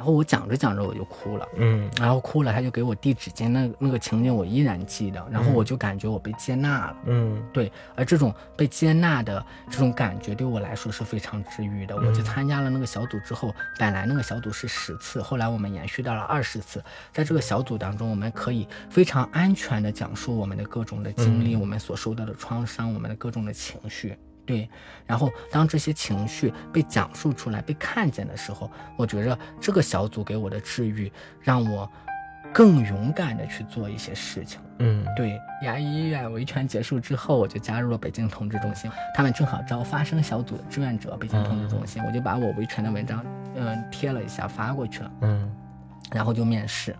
[0.00, 5.22] 然后我讲着讲着我就哭了，嗯，然后哭了，他就给我递纸巾，那那个情景我依然记得。
[5.30, 7.70] 然后我就感觉我被接纳了，嗯，对。
[7.94, 11.94] 而这种被接纳的这种感觉对我来说是非常治愈的。
[11.94, 16.82] 我就参加了那个小组之后，本来那个小组是十次，后来我们延续到了二十次。
[17.12, 24.16] 在这个小组当中，我们可以非常安全的讲述我们的各种的经历，我们所受到的创伤，我们的各种的情绪。
[24.50, 24.68] 对，
[25.06, 31.88] 然后当这些情绪被讲述出来、被看见的时候，我觉着这个小组给我的治愈，让我
[32.52, 34.60] 更勇敢的去做一些事情。
[34.78, 35.40] 嗯，对。
[35.62, 41.16] 牙医医院维权结束之后，我就加入了北京同志中心，他们正好招发声小组的志愿者。
[41.16, 43.24] 北京同志中心，我就把我维权的文章，
[43.54, 45.10] 嗯，贴了一下发过去了。
[45.20, 45.54] 嗯，
[46.10, 46.96] 然后就面试，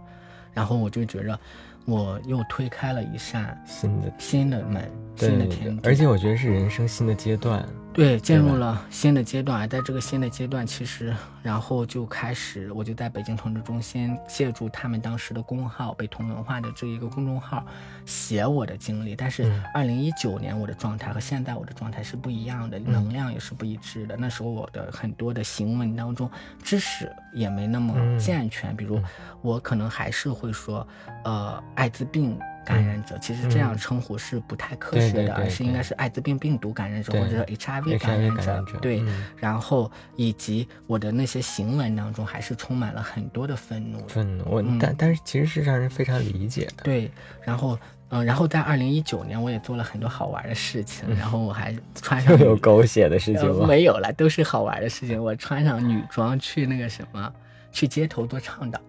[0.53, 1.36] 然后我就觉着。
[1.85, 7.66] 我又推开了一扇新的新的门，新的天地而且我觉得是人生新的阶段。
[7.93, 17.66] 对，进入了新的阶段，在这个新的阶段，其实然后就开始，我就在北京同志中心借助他们当时的公号“北同文化”的这一个公众号
[18.07, 19.16] 写我的经历。
[19.16, 24.16] 但是，二零一九年我的状态和现在我的状态是不一样的，能量也是不一致的。
[24.16, 26.30] 那时候我的很多的行文当中
[26.62, 29.03] 知识也没那么健全，比如
[29.43, 30.86] 我可能还是会说，
[31.24, 32.38] 呃，艾滋病。
[32.64, 38.64] 感染者其实这样称呼是不太科学的，而是应该是艾滋病病毒感染者或者 HIV 感染者。
[38.80, 39.02] 对，
[39.36, 44.06] 然后以及我的那些行文当中还是充满了很多的愤怒。
[44.08, 46.84] 愤怒，我但但是其实是让人非常理解的。
[46.84, 47.11] 对，
[47.42, 47.78] 然后
[48.11, 53.66] 嗯，然后在二零一九年我也做了很多好玩的事情，然后我还穿上 有狗血的事情吗？
[53.66, 55.22] 没有了，都是好玩的事情。
[55.22, 57.32] 我穿上女装去那个什么，
[57.72, 58.80] 去街头做倡导。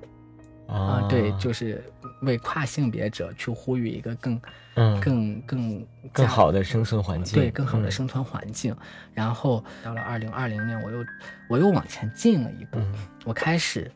[0.72, 1.84] 啊，对，就是
[2.22, 4.42] 为跨性别者去呼吁一个更、
[4.76, 8.74] 嗯、更、更更好的生存环境，对，更好的生存环境。
[9.14, 11.06] 然后到了二零二零年，我又
[11.50, 12.80] 我又往前进了一步，
[13.26, 13.92] 我开始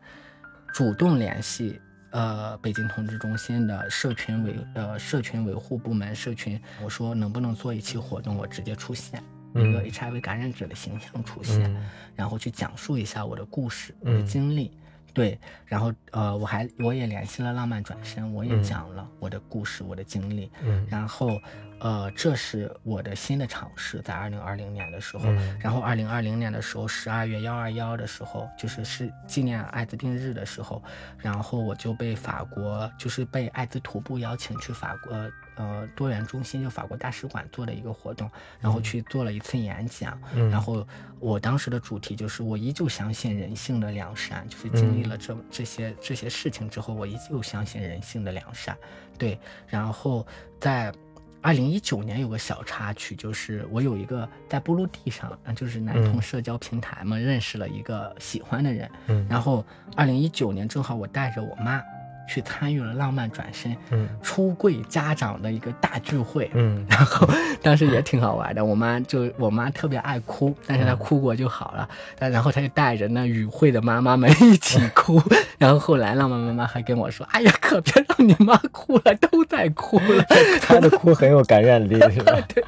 [0.73, 1.79] 主动联系
[2.11, 9.23] 呃北京同志中心的社群维呃社群维护部门社群，我说能不能做一期活动，我直接出现
[9.53, 11.73] 一个 HIV 感染者的形象出现，
[12.17, 14.77] 然后去讲述一下我的故事、我的经历。
[15.15, 20.51] 对，然后呃，我还我也联系了浪漫转身，我也讲了我的故事，我的经历。
[20.61, 21.39] 嗯，然后
[21.79, 30.83] 呃，这是我的新的尝试，在二零二零年的时候，然后二零二零年的时候，十二月幺二幺的时候，就是是纪念艾滋病日的时候，
[31.17, 35.15] 然后我就被法国，就是被艾滋徒步邀请去法国。
[35.55, 38.29] 呃，多元中心就法国大使馆做的一个活动，
[38.59, 40.19] 然后去做了一次演讲。
[40.33, 40.85] 嗯，然后
[41.19, 48.77] 我当时的主题就是我依旧相信人性的良善，就是经历了这这些这些事情之后，我依旧相信人性的良善。
[49.17, 50.27] 对，然后
[50.59, 50.93] 在
[51.41, 58.91] 二零一九年有个小插曲，就是我有一个在布鲁地上，就是男同社交平台嘛，认识了一个喜欢的人。
[59.07, 59.63] 嗯，然后
[59.95, 61.81] 二零一九年正好我带着我妈。
[62.27, 67.27] 去参与了浪漫转身，嗯，出柜家长的一个大聚会，嗯， 然后
[67.61, 68.63] 当时也挺好玩的。
[68.63, 71.87] 我妈就我妈特别爱哭，但是她哭过就好了。
[72.17, 75.21] 但然后她就带着那与会的妈妈们一起哭。
[75.57, 80.23] 然后后来浪漫妈妈还跟我说：“哎呀，可别让你妈哭了，都在哭了。
[80.61, 82.33] ”她的哭很有感染力，是吧？
[82.53, 82.63] 对。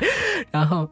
[0.52, 0.88] 然后。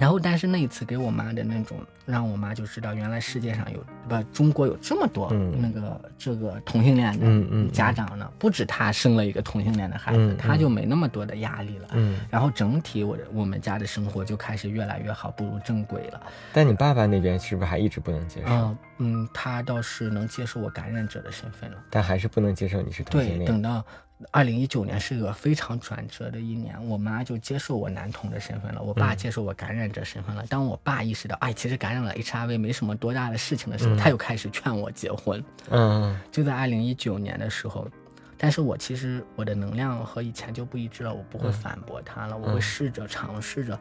[0.00, 1.76] 然后，但是那一次给我妈的那种，
[2.06, 11.88] 让我妈就知道原来世界上有不中国有这么多那个这个同性恋的家长呢，不止她生了一个同性恋的孩子，她就没那么多的压力了。
[11.92, 16.22] 嗯，然后整体我我们家的生活就开始越来越好，步入正轨了。
[16.50, 18.48] 但你爸爸那边是不是还一直不能接受？
[18.48, 23.40] 嗯嗯，他倒是能接受我感染者的身份了，但还是不能接受你是同性恋。
[23.40, 23.84] 对，等到。
[24.30, 30.44] 二零一九年是个非常转折的一年，我妈就接受我男童的身份了，我爸接受我感染者身份了。
[30.46, 35.42] 当我爸意识到，哎，其实感染了 HIV 没什么多大的事情的时候，他又开始劝我结婚。
[35.70, 37.88] 嗯，就在二零一九年的时候，
[38.36, 43.80] 但是我其实我的能量和以前就不一致了，我不会反驳他了，我会试着尝试着，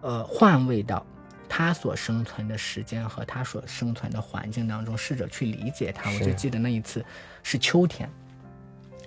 [0.00, 1.04] 呃，换位到
[1.48, 6.08] 他所生存的时间和他所生存的环境当中，试着去理解他。
[6.12, 7.04] 我就记得那一次
[7.42, 8.08] 是秋天。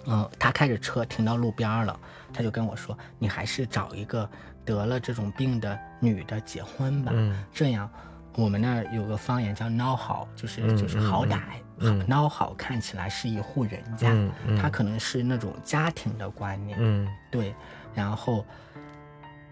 [0.09, 1.99] 嗯，他开着车停到路边了，
[2.33, 4.27] 他就跟我说：“你还是找一个
[4.65, 7.11] 得了这种病的女的结婚吧，
[7.53, 7.89] 这样
[8.35, 11.39] 我们那儿有个方言叫孬好，就是就是好歹，
[12.07, 14.13] 孬好看起来是一户人家，
[14.61, 17.53] 他可能是那种家庭的观念，嗯，对，
[17.93, 18.45] 然后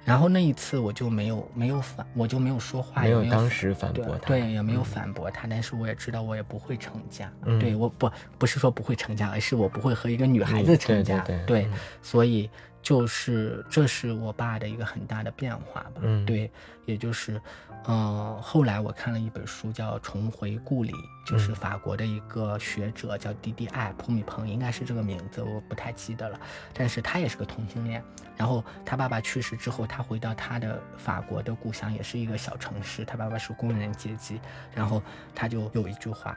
[0.07, 5.47] 然后那一次我就没有没有反，我就没有说话，没有当时反驳他，对，也没有反驳他。
[5.47, 11.67] 但是我也知道我也不会成家，对，我不不是说不会成家，而是我不会和一个女孩子成家，对，
[12.01, 12.49] 所以。
[12.79, 16.49] 就是这是我爸的一个很大的变化吧，嗯，对，
[16.85, 17.41] 也就是，
[17.85, 20.91] 嗯，后来我看了一本书叫《重回故里》，
[21.25, 26.39] 就是法国的一个学者叫迪迪艾普米蓬，应该是这个名字，我不太记得了，
[26.73, 28.03] 但是他也是个同性恋，
[28.35, 34.41] 然后他爸爸去世之后，他回到他的法国的故乡，也是一个小城市，他爸爸是工人阶级，
[34.73, 35.01] 然后
[35.33, 36.35] 他就有一句话，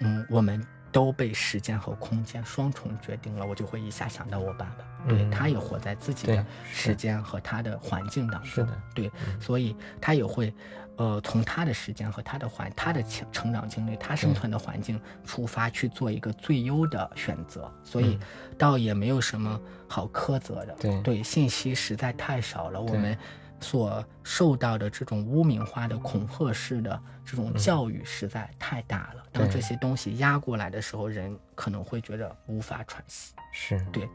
[0.00, 0.64] 嗯，我们。
[0.90, 9.10] 都被时间和空间双重决定了，我就会一下想到我爸爸，对他也活在自己的时间和他的环境当中，对，
[9.40, 10.52] 所以他也会，
[10.96, 18.18] 呃，从他的时间和他的环、他的成成长经历、他生存的环境出发去做一个最优的选择，所以
[18.56, 23.16] 倒也没有什么好苛责的，对，信息实在太少了，我们。
[23.60, 29.22] 所受到的这种污名化的恐吓式的这种教育实在太大了。
[29.32, 33.34] 当这些东西压过来的时候，人可能会觉得无法喘息。
[33.52, 34.08] 是对。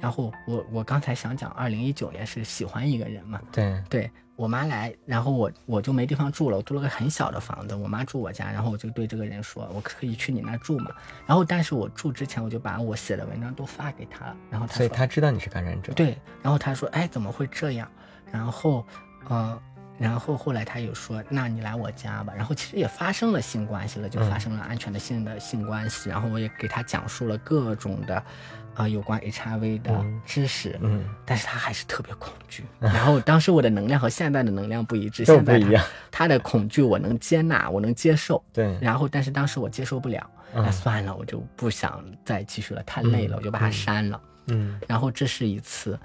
[0.00, 3.40] 然后我我刚才想讲，二零一九年是喜欢一个人嘛？
[3.52, 3.82] 对。
[3.88, 10.92] 对我妈来，然后我我就没地方住了，我租了个很小的房子，我妈住我家，然后我就对这个人说，我可以去你那住嘛？
[11.26, 15.92] 然后但是我住之前，我就把我写的文章都发给他了，然后他所以他知道你是感染者。
[15.92, 16.16] 对。
[16.40, 17.90] 然后他说，哎，怎么会这样？
[18.32, 18.86] 然后，
[19.28, 19.60] 呃，
[19.98, 22.32] 然后后来他又说，那你来我家吧。
[22.36, 26.08] 然后其实也发生了性关系了，就发生了安全的性的性关系。
[26.08, 28.22] 然后我也给他讲述了各种的，
[28.74, 30.78] 呃，有关 HIV 的知识。
[30.80, 31.04] 嗯。
[31.24, 32.64] 但是他还是特别恐惧。
[32.78, 35.84] 然后当时我的能量和现在的能量不一致，现在一样。
[36.10, 38.42] 他的恐惧我能接纳，我能接受。
[38.52, 38.78] 对。
[38.80, 44.20] 然后，但是当时我接受不了，那算了，我就不想再继续了，太累了，我就把他删了。
[44.46, 44.80] 嗯。
[44.86, 45.98] 然后这是一次。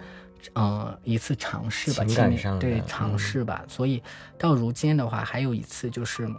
[0.56, 2.04] 嗯，一次尝试吧，
[2.60, 3.64] 对尝试吧。
[3.68, 4.02] 所以
[4.38, 6.30] 到如今的话，还有一次就是，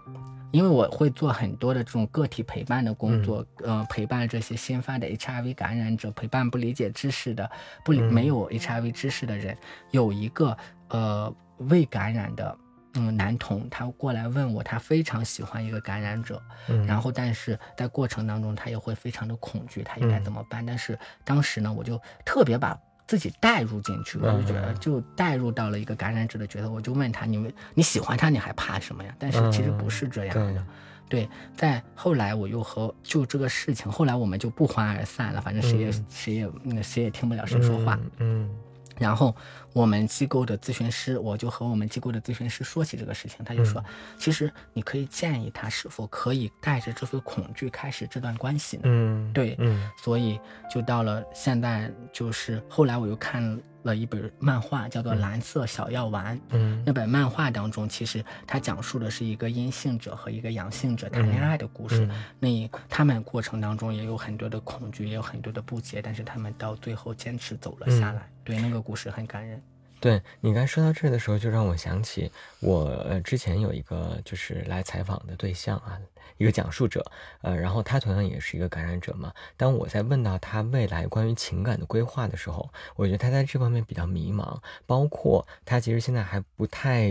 [0.52, 7.50] 因为我会做很多的这种个体陪伴的工作，呃，陪伴这些新发的 HIV 感染者，陪伴不理解知识的、
[7.84, 9.56] 不没有 HIV 知识的人。
[9.90, 10.56] 有一个
[10.88, 12.56] 呃未感染的
[12.94, 16.40] 嗯男童，他过来问我，他非常喜欢一个感染者，
[16.86, 20.64] 然后但是在过程当中他也会非常的恐惧，他应该怎么办？
[20.64, 22.78] 但是当时呢，我就特别把。
[23.06, 26.70] 自己带入进去，我就觉得就带入到了一个感染者的角色。
[26.70, 30.66] 我就问他：“你们你喜欢他，你还怕什么呀？”但是其实不是这样的。
[31.08, 35.40] 对，在后来我又和就这个事情，后来我们就不欢而散了。
[35.40, 37.98] 反正谁也谁也那谁也听不了谁说话。
[38.18, 38.50] 嗯。
[38.96, 39.34] 然后
[39.74, 43.84] 我们机构的咨询师，我就和我们机构的咨询师说起这个事情，他就说，
[44.16, 48.84] 其实你可以建议他是否可以带着这份恐惧开始这段关系呢？
[48.84, 50.40] 嗯，对，嗯，所以
[50.72, 53.60] 就到了现在，就是后来我又看。
[53.84, 56.34] 了一本漫画，叫做《蓝色小药丸》。
[56.52, 62.08] 嗯，那本漫画当中，其实它讲述的是一个阴性者和一个阳性者谈恋爱的故事。
[62.40, 62.48] 那
[62.88, 68.26] 他们过程当中也有很多的恐惧，也有很多的不解，但是他们到最后坚持走了下来。
[68.42, 69.62] 对，那个故事很感人。
[70.04, 72.30] 对你刚才说到这儿的时候，就让我想起
[72.60, 75.98] 我呃之前有一个就是来采访的对象啊，
[76.36, 77.02] 一个讲述者，
[77.40, 79.32] 呃，然后他同样也是一个感染者嘛。
[79.56, 87.08] 当我在问到他未来关于情感的规划的时候，我觉得他在这方面比较迷茫，包括他其实现在还不太，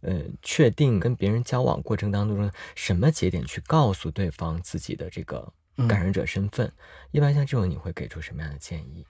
[0.00, 5.52] 呃，确定跟别人交往过程当中什么节点去告诉对方自己的这个
[5.86, 6.72] 感染者身份。
[7.12, 9.06] 一般像这种，你会给出什么样的建议？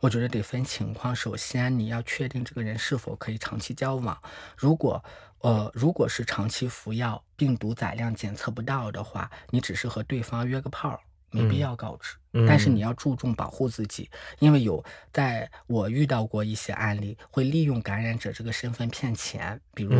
[0.00, 1.14] 我觉得得分情况。
[1.14, 4.16] 首先，你要确定这个人是否可以长期交往。
[4.56, 5.02] 如果，
[5.40, 12.16] 呃，如果是长期服药，病毒载量检测不到的话，你只是和对方约个炮，没必要告知。
[12.46, 14.08] 但是你要注重保护自己，
[14.38, 19.94] 因为有在我遇到过一些案例，会利用感染者这个身份骗钱，比如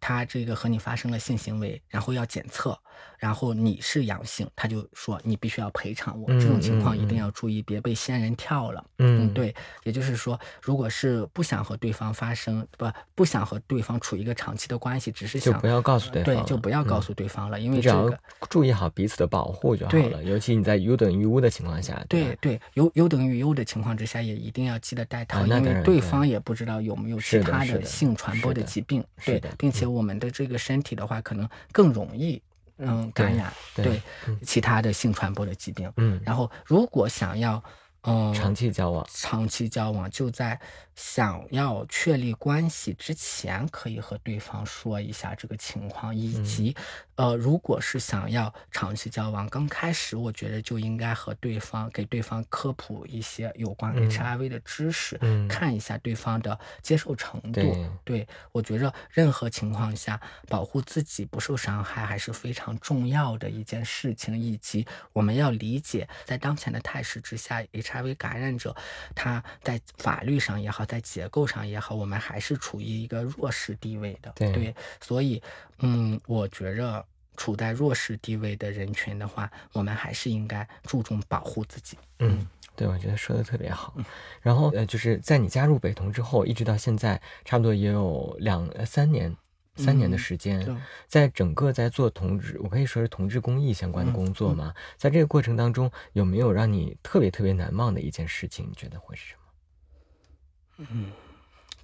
[0.00, 2.78] 他这个和你发生了性行为，然后要检测。
[3.18, 6.28] 然后你是阳性，他就说你必须要赔偿我。
[6.38, 8.84] 这种情况一定要注意，别被仙人跳了。
[8.98, 18.18] 嗯，对，也就是说，如果是不想和对方发生不不想和对方处一个长期的关系，只是想就不要告诉对方，对，就不要告诉对方了，因为这个
[18.50, 20.22] 注意好彼此的保护就好了。
[20.22, 29.04] 尤其你在优等于污的情况下，对对，有有等于优的情况之下，也一定要记得戴套，因为对方也不知道有没有其他的性传播的疾病。
[29.24, 32.40] 对，并且我们的这个身体的话，可能更容易。
[32.78, 34.02] 嗯，感染对
[34.42, 35.88] 其他的性传播的疾病。
[35.96, 37.62] 嗯，然后如果想要
[38.04, 40.58] 嗯，长期交往，长期交往就在
[40.94, 46.76] 想要确立关系之前，可以和对方说一下这个情况，以及，
[47.16, 57.60] 呃，如果是想要长期交往，刚开始我觉得就应该和对方给对方科普一些有关 HIV 的知识，看一下对方的接受程度。
[58.04, 67.64] 对，我觉着任何情况下保护自己不受伤害还是非常重要的一件事情，以及我们要理解在当前的态势之下
[67.94, 68.04] ，H。
[68.04, 68.74] HIV 感染者，
[69.14, 74.32] 他在法律上也好，在结构上也好，我们还是处于一个弱势地位的。
[74.34, 75.42] 对，所以，
[75.78, 77.04] 嗯，我觉着
[77.36, 81.96] 处在弱势地位的人群的话，我们还是应该注重保护自己。
[82.18, 83.94] 嗯，对，我觉得说的特别好。
[84.42, 89.36] 然后，呃，就是在你加入北同之后，一直到现在，差不多也有两三年。
[89.76, 90.64] 三年的时间，
[91.06, 94.72] 在整个在做同志，我可以说是同志公益相关的工作嘛。
[94.96, 98.68] 在这个过程当中，有没有让你特别特别难忘的一件事情？
[98.68, 100.86] 你觉得会是什么？
[100.90, 101.10] 嗯，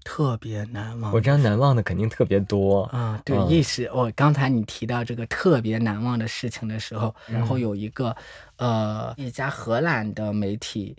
[0.05, 1.12] 特别难忘。
[1.12, 3.20] 我知道难忘的肯定特别多啊。
[3.24, 3.90] 对，意识。
[3.92, 8.14] 我刚才你提到这个特别难忘的事情的时候，然后有一个
[8.57, 10.96] 呃一家荷兰的媒体。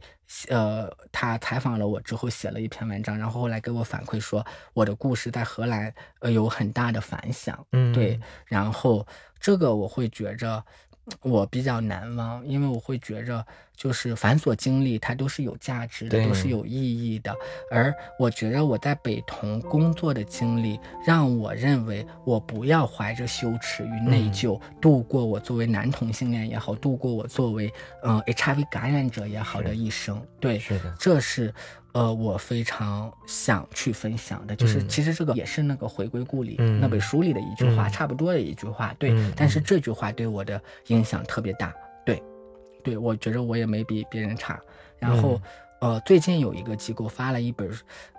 [0.48, 9.06] 呃，他采访了我之后写了一篇文章，然后后来给我反馈说我的故事在荷兰呃有很大的反响，嗯，对，然后
[9.42, 10.64] 这个我会觉着。
[11.22, 13.44] 我比较难忘，因为我会觉着，
[13.82, 17.36] 就是繁琐经历它都是有价值的，都是有意义的。
[17.72, 27.74] 而我觉得我在北同工作的经历，让我认为我不要怀着羞耻与内疚度过我作为男同性恋也好，度过我作为
[28.04, 30.22] 嗯 HIV 感染者也好的一生。
[30.40, 31.52] 对，是的，这是。
[31.94, 39.14] 呃，我非常想去分享的，就是其实这个也是那个回归故里那本书里的一句话，差不多的一句话，对。
[39.36, 41.74] 但是这句话对我的影响特别大，
[42.84, 44.60] 对，我觉着我也没比别人差。
[45.00, 45.42] 然后，
[45.80, 47.70] 呃，最近有一个机构发了一本，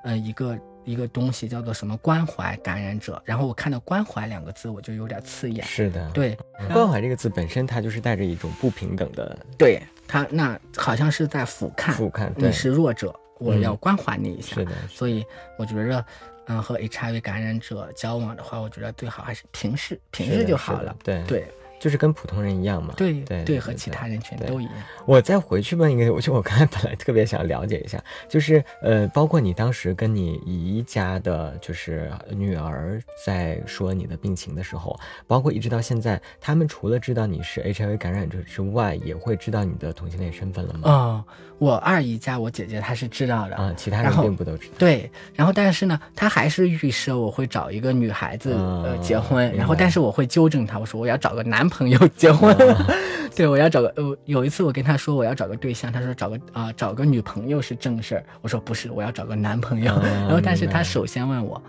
[0.03, 5.65] 呃，一个一个东西叫做什么关怀感染者，然后我看到关怀两个字，我就有点刺眼。
[5.65, 6.37] 是的，对，
[6.73, 13.15] 关怀这个字本身它就是带着一种不平等的，对它那好像是在俯瞰，俯瞰你是弱者。
[13.39, 15.25] 我要关怀你一下，是的，所以
[15.59, 16.05] 我觉着，
[16.47, 20.95] 嗯，和 HIV 感染者交往的话，我觉得最好还是平视，平视就好了。
[21.03, 21.49] 对对。
[21.83, 24.72] 就是跟普通人一样嘛，对对对，和其他人群都一样。
[25.05, 40.89] 我再回去问一个，我就我刚才本来特别想了解一下，就是呃，包括你当时跟你姨家的，就是女儿在说你的病情的时候，包括一直到现在，他们除了知道你是 HIV 感染者之外，也会知道你的同性恋身份了吗？
[40.89, 41.24] 啊，
[41.59, 44.74] 我二姨家我姐姐她是知道的啊，其他人并不都知道。
[44.78, 51.72] 对，然后但是呢，她还是预设我会找一个女孩子呃结婚，然后但是我会纠正她，我说我要找个男。
[51.73, 52.55] 朋友结婚，
[53.35, 59.93] 对我要找个呃，有一次我跟他说我要找个对象，他说找个啊找个女朋友是正事儿，我说不是，我要找个男朋友。
[60.29, 61.61] 然后但是他首先问我，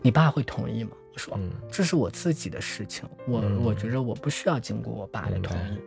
[0.00, 0.90] 你爸会同意吗？
[1.12, 1.36] 我说
[1.70, 5.78] 这是我自己的事情，我我觉得我不需要经过我爸的同意。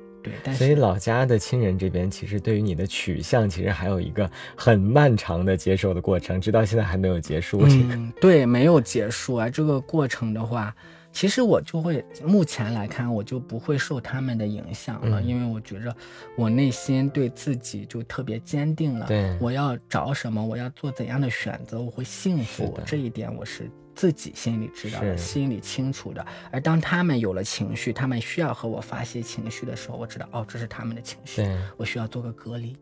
[0.43, 7.65] 对，所以老家的亲人这边其实对于你的取向其实还有一个很漫长的接受的过程，直到现在还没有结束。
[7.67, 10.76] 这个对，没有结束啊，这个过程的话。
[11.12, 15.95] 其实我就会，目前来看，我就不会受他们的影响了，因为我觉着
[16.36, 19.05] 我内心对自己就特别坚定了。
[19.07, 22.80] 对，我要找什么，我要做怎样的选择，我会幸福。
[22.86, 26.26] 这一点我是自己心里知道的，心里清楚的。
[26.49, 31.45] 而当他们有了情绪，他们需要和我发泄情绪的时候，我知道，哦，这是他们的情绪，
[31.78, 32.76] 我需要做个隔离。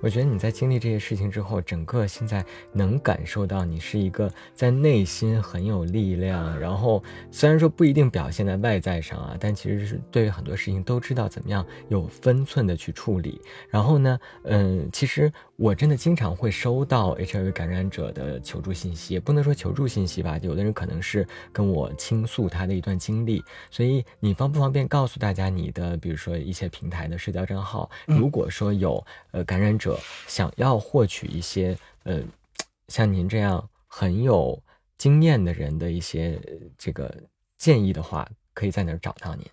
[0.00, 13.40] 我觉得你在经历这些事情之后，整个现在能感受到你是一个在内心很有力量，然后虽然说不一定表现在外在上啊，但其实是对于很多事情都知道怎么样有分寸的去处理。
[13.68, 15.32] 然后呢，嗯，其实。
[15.56, 27.90] 我真的经常会收到 HIV 感染者的求助信息，也不能说求助信息吧，有的人可能是跟我倾诉他的一段经历，所以你方不方便告诉大家你的，比如说一些平台的社交账号？
[28.04, 32.20] 如果说有呃感染者想要获取一些呃
[32.88, 34.62] 像您这样很有
[34.98, 36.38] 经验的人的一些
[36.76, 37.10] 这个
[37.56, 39.46] 建议的话，可以在哪儿找到您？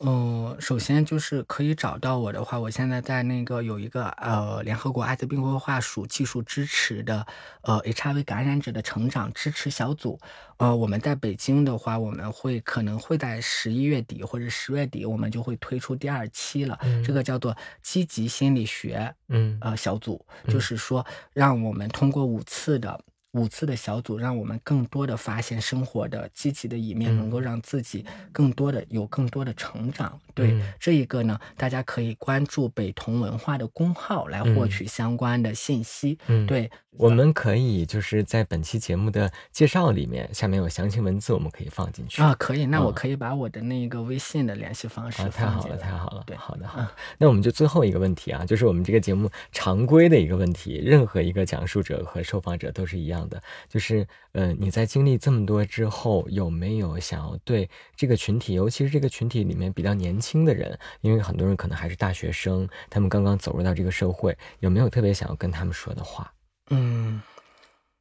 [0.00, 7.26] 嗯，首先就是可以找到我的话，我现在在那个有一个呃联合国艾滋病规划署技术支持的
[7.62, 10.20] 呃 HIV 感染者的成长支持小组。
[10.58, 16.78] 呃，我们在北京的话，我们会可能会在十一月底或者十月底，我们就会推出第二期了。
[17.02, 23.00] 这个叫做积极心理学，嗯呃小组，就是说让我们通过五次的。
[23.32, 30.18] 五次的小组，让我们更多的发现生活的积极的一面，能够让自己更多的有更多的成长。
[30.36, 36.18] 对这一个呢，大家可以关注北同文化的公号来获取相关的信息。
[36.26, 42.36] 嗯，对，我们可以就是在本期节目的介绍里面，下面有详情文字，我们可以放进去啊。
[42.38, 45.22] 可以，那我可以把我的那个微信的联系方式。
[45.22, 46.22] 啊太好了，太好了。
[46.26, 46.88] 对，好的，好的。
[47.16, 66.32] 那我们就最后一个问题啊，就是我们这个节目常规的一个问题，任何一个讲述者和受访者都是一样的，就是呃，你在经历这么多之后，有没有想要对这个群体，尤其是这个群体里面比较年轻的人，因为很多人可能还是大学生，他们刚刚走入到这个社会，有没有特别想要跟他们说的话？
[66.70, 67.22] 嗯，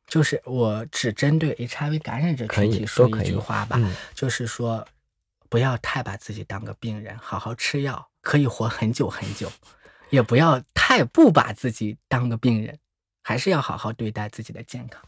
[0.07, 3.79] 就是我只针对 HIV 感染者群体说一句话吧，
[4.13, 4.87] 就是说，
[5.49, 9.47] 不要太把自己当个病人，好好吃药，可以活很久很久；
[10.09, 12.79] 也不要太不把自己当个病人，
[13.21, 15.01] 还是要好好对待自己的健康。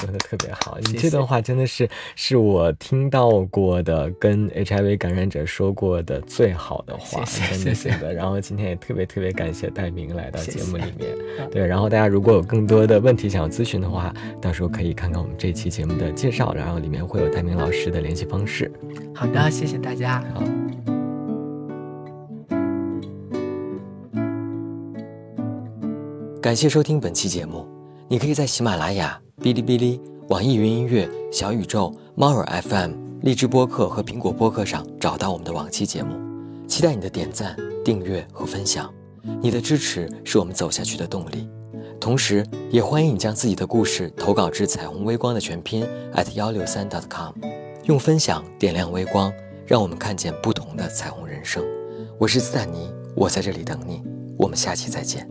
[0.00, 8.12] 说的特别好，你这段话真的是是我听到过的跟 HIV 感染者说过的最好的话，真的，真的。
[8.12, 11.16] 然后今天也特别特别感谢戴明来到节目里面，
[11.50, 11.64] 对。
[11.64, 18.70] 然后大家如果有更多的问题想要咨询的话，到时候可以看看我们这期节目的介绍，然后里面会有戴明老师的联系方式。
[19.14, 20.22] 好的，谢谢大家。
[20.34, 20.42] 好，
[26.42, 27.66] 感谢收听本期节目，
[28.08, 29.23] 你可以在喜马拉雅。
[29.42, 36.16] 哔哩哔哩、网易云音乐、小宇宙、猫耳 FM、荔枝播客和苹果播客上找到我们的往期节目，
[36.68, 38.92] 期待你的点赞、订阅和分享，
[39.42, 41.48] 你的支持是我们走下去的动力。
[42.00, 47.34] 同时，也欢迎你将自己的故事投稿至彩虹微光的全拼 at 幺六三 dot com，
[47.84, 49.32] 用分享点亮微光，
[49.66, 51.62] 让我们看见不同的彩虹人生。
[52.18, 54.00] 我是斯坦尼，我在这里等你，
[54.38, 55.28] 我们下期再见。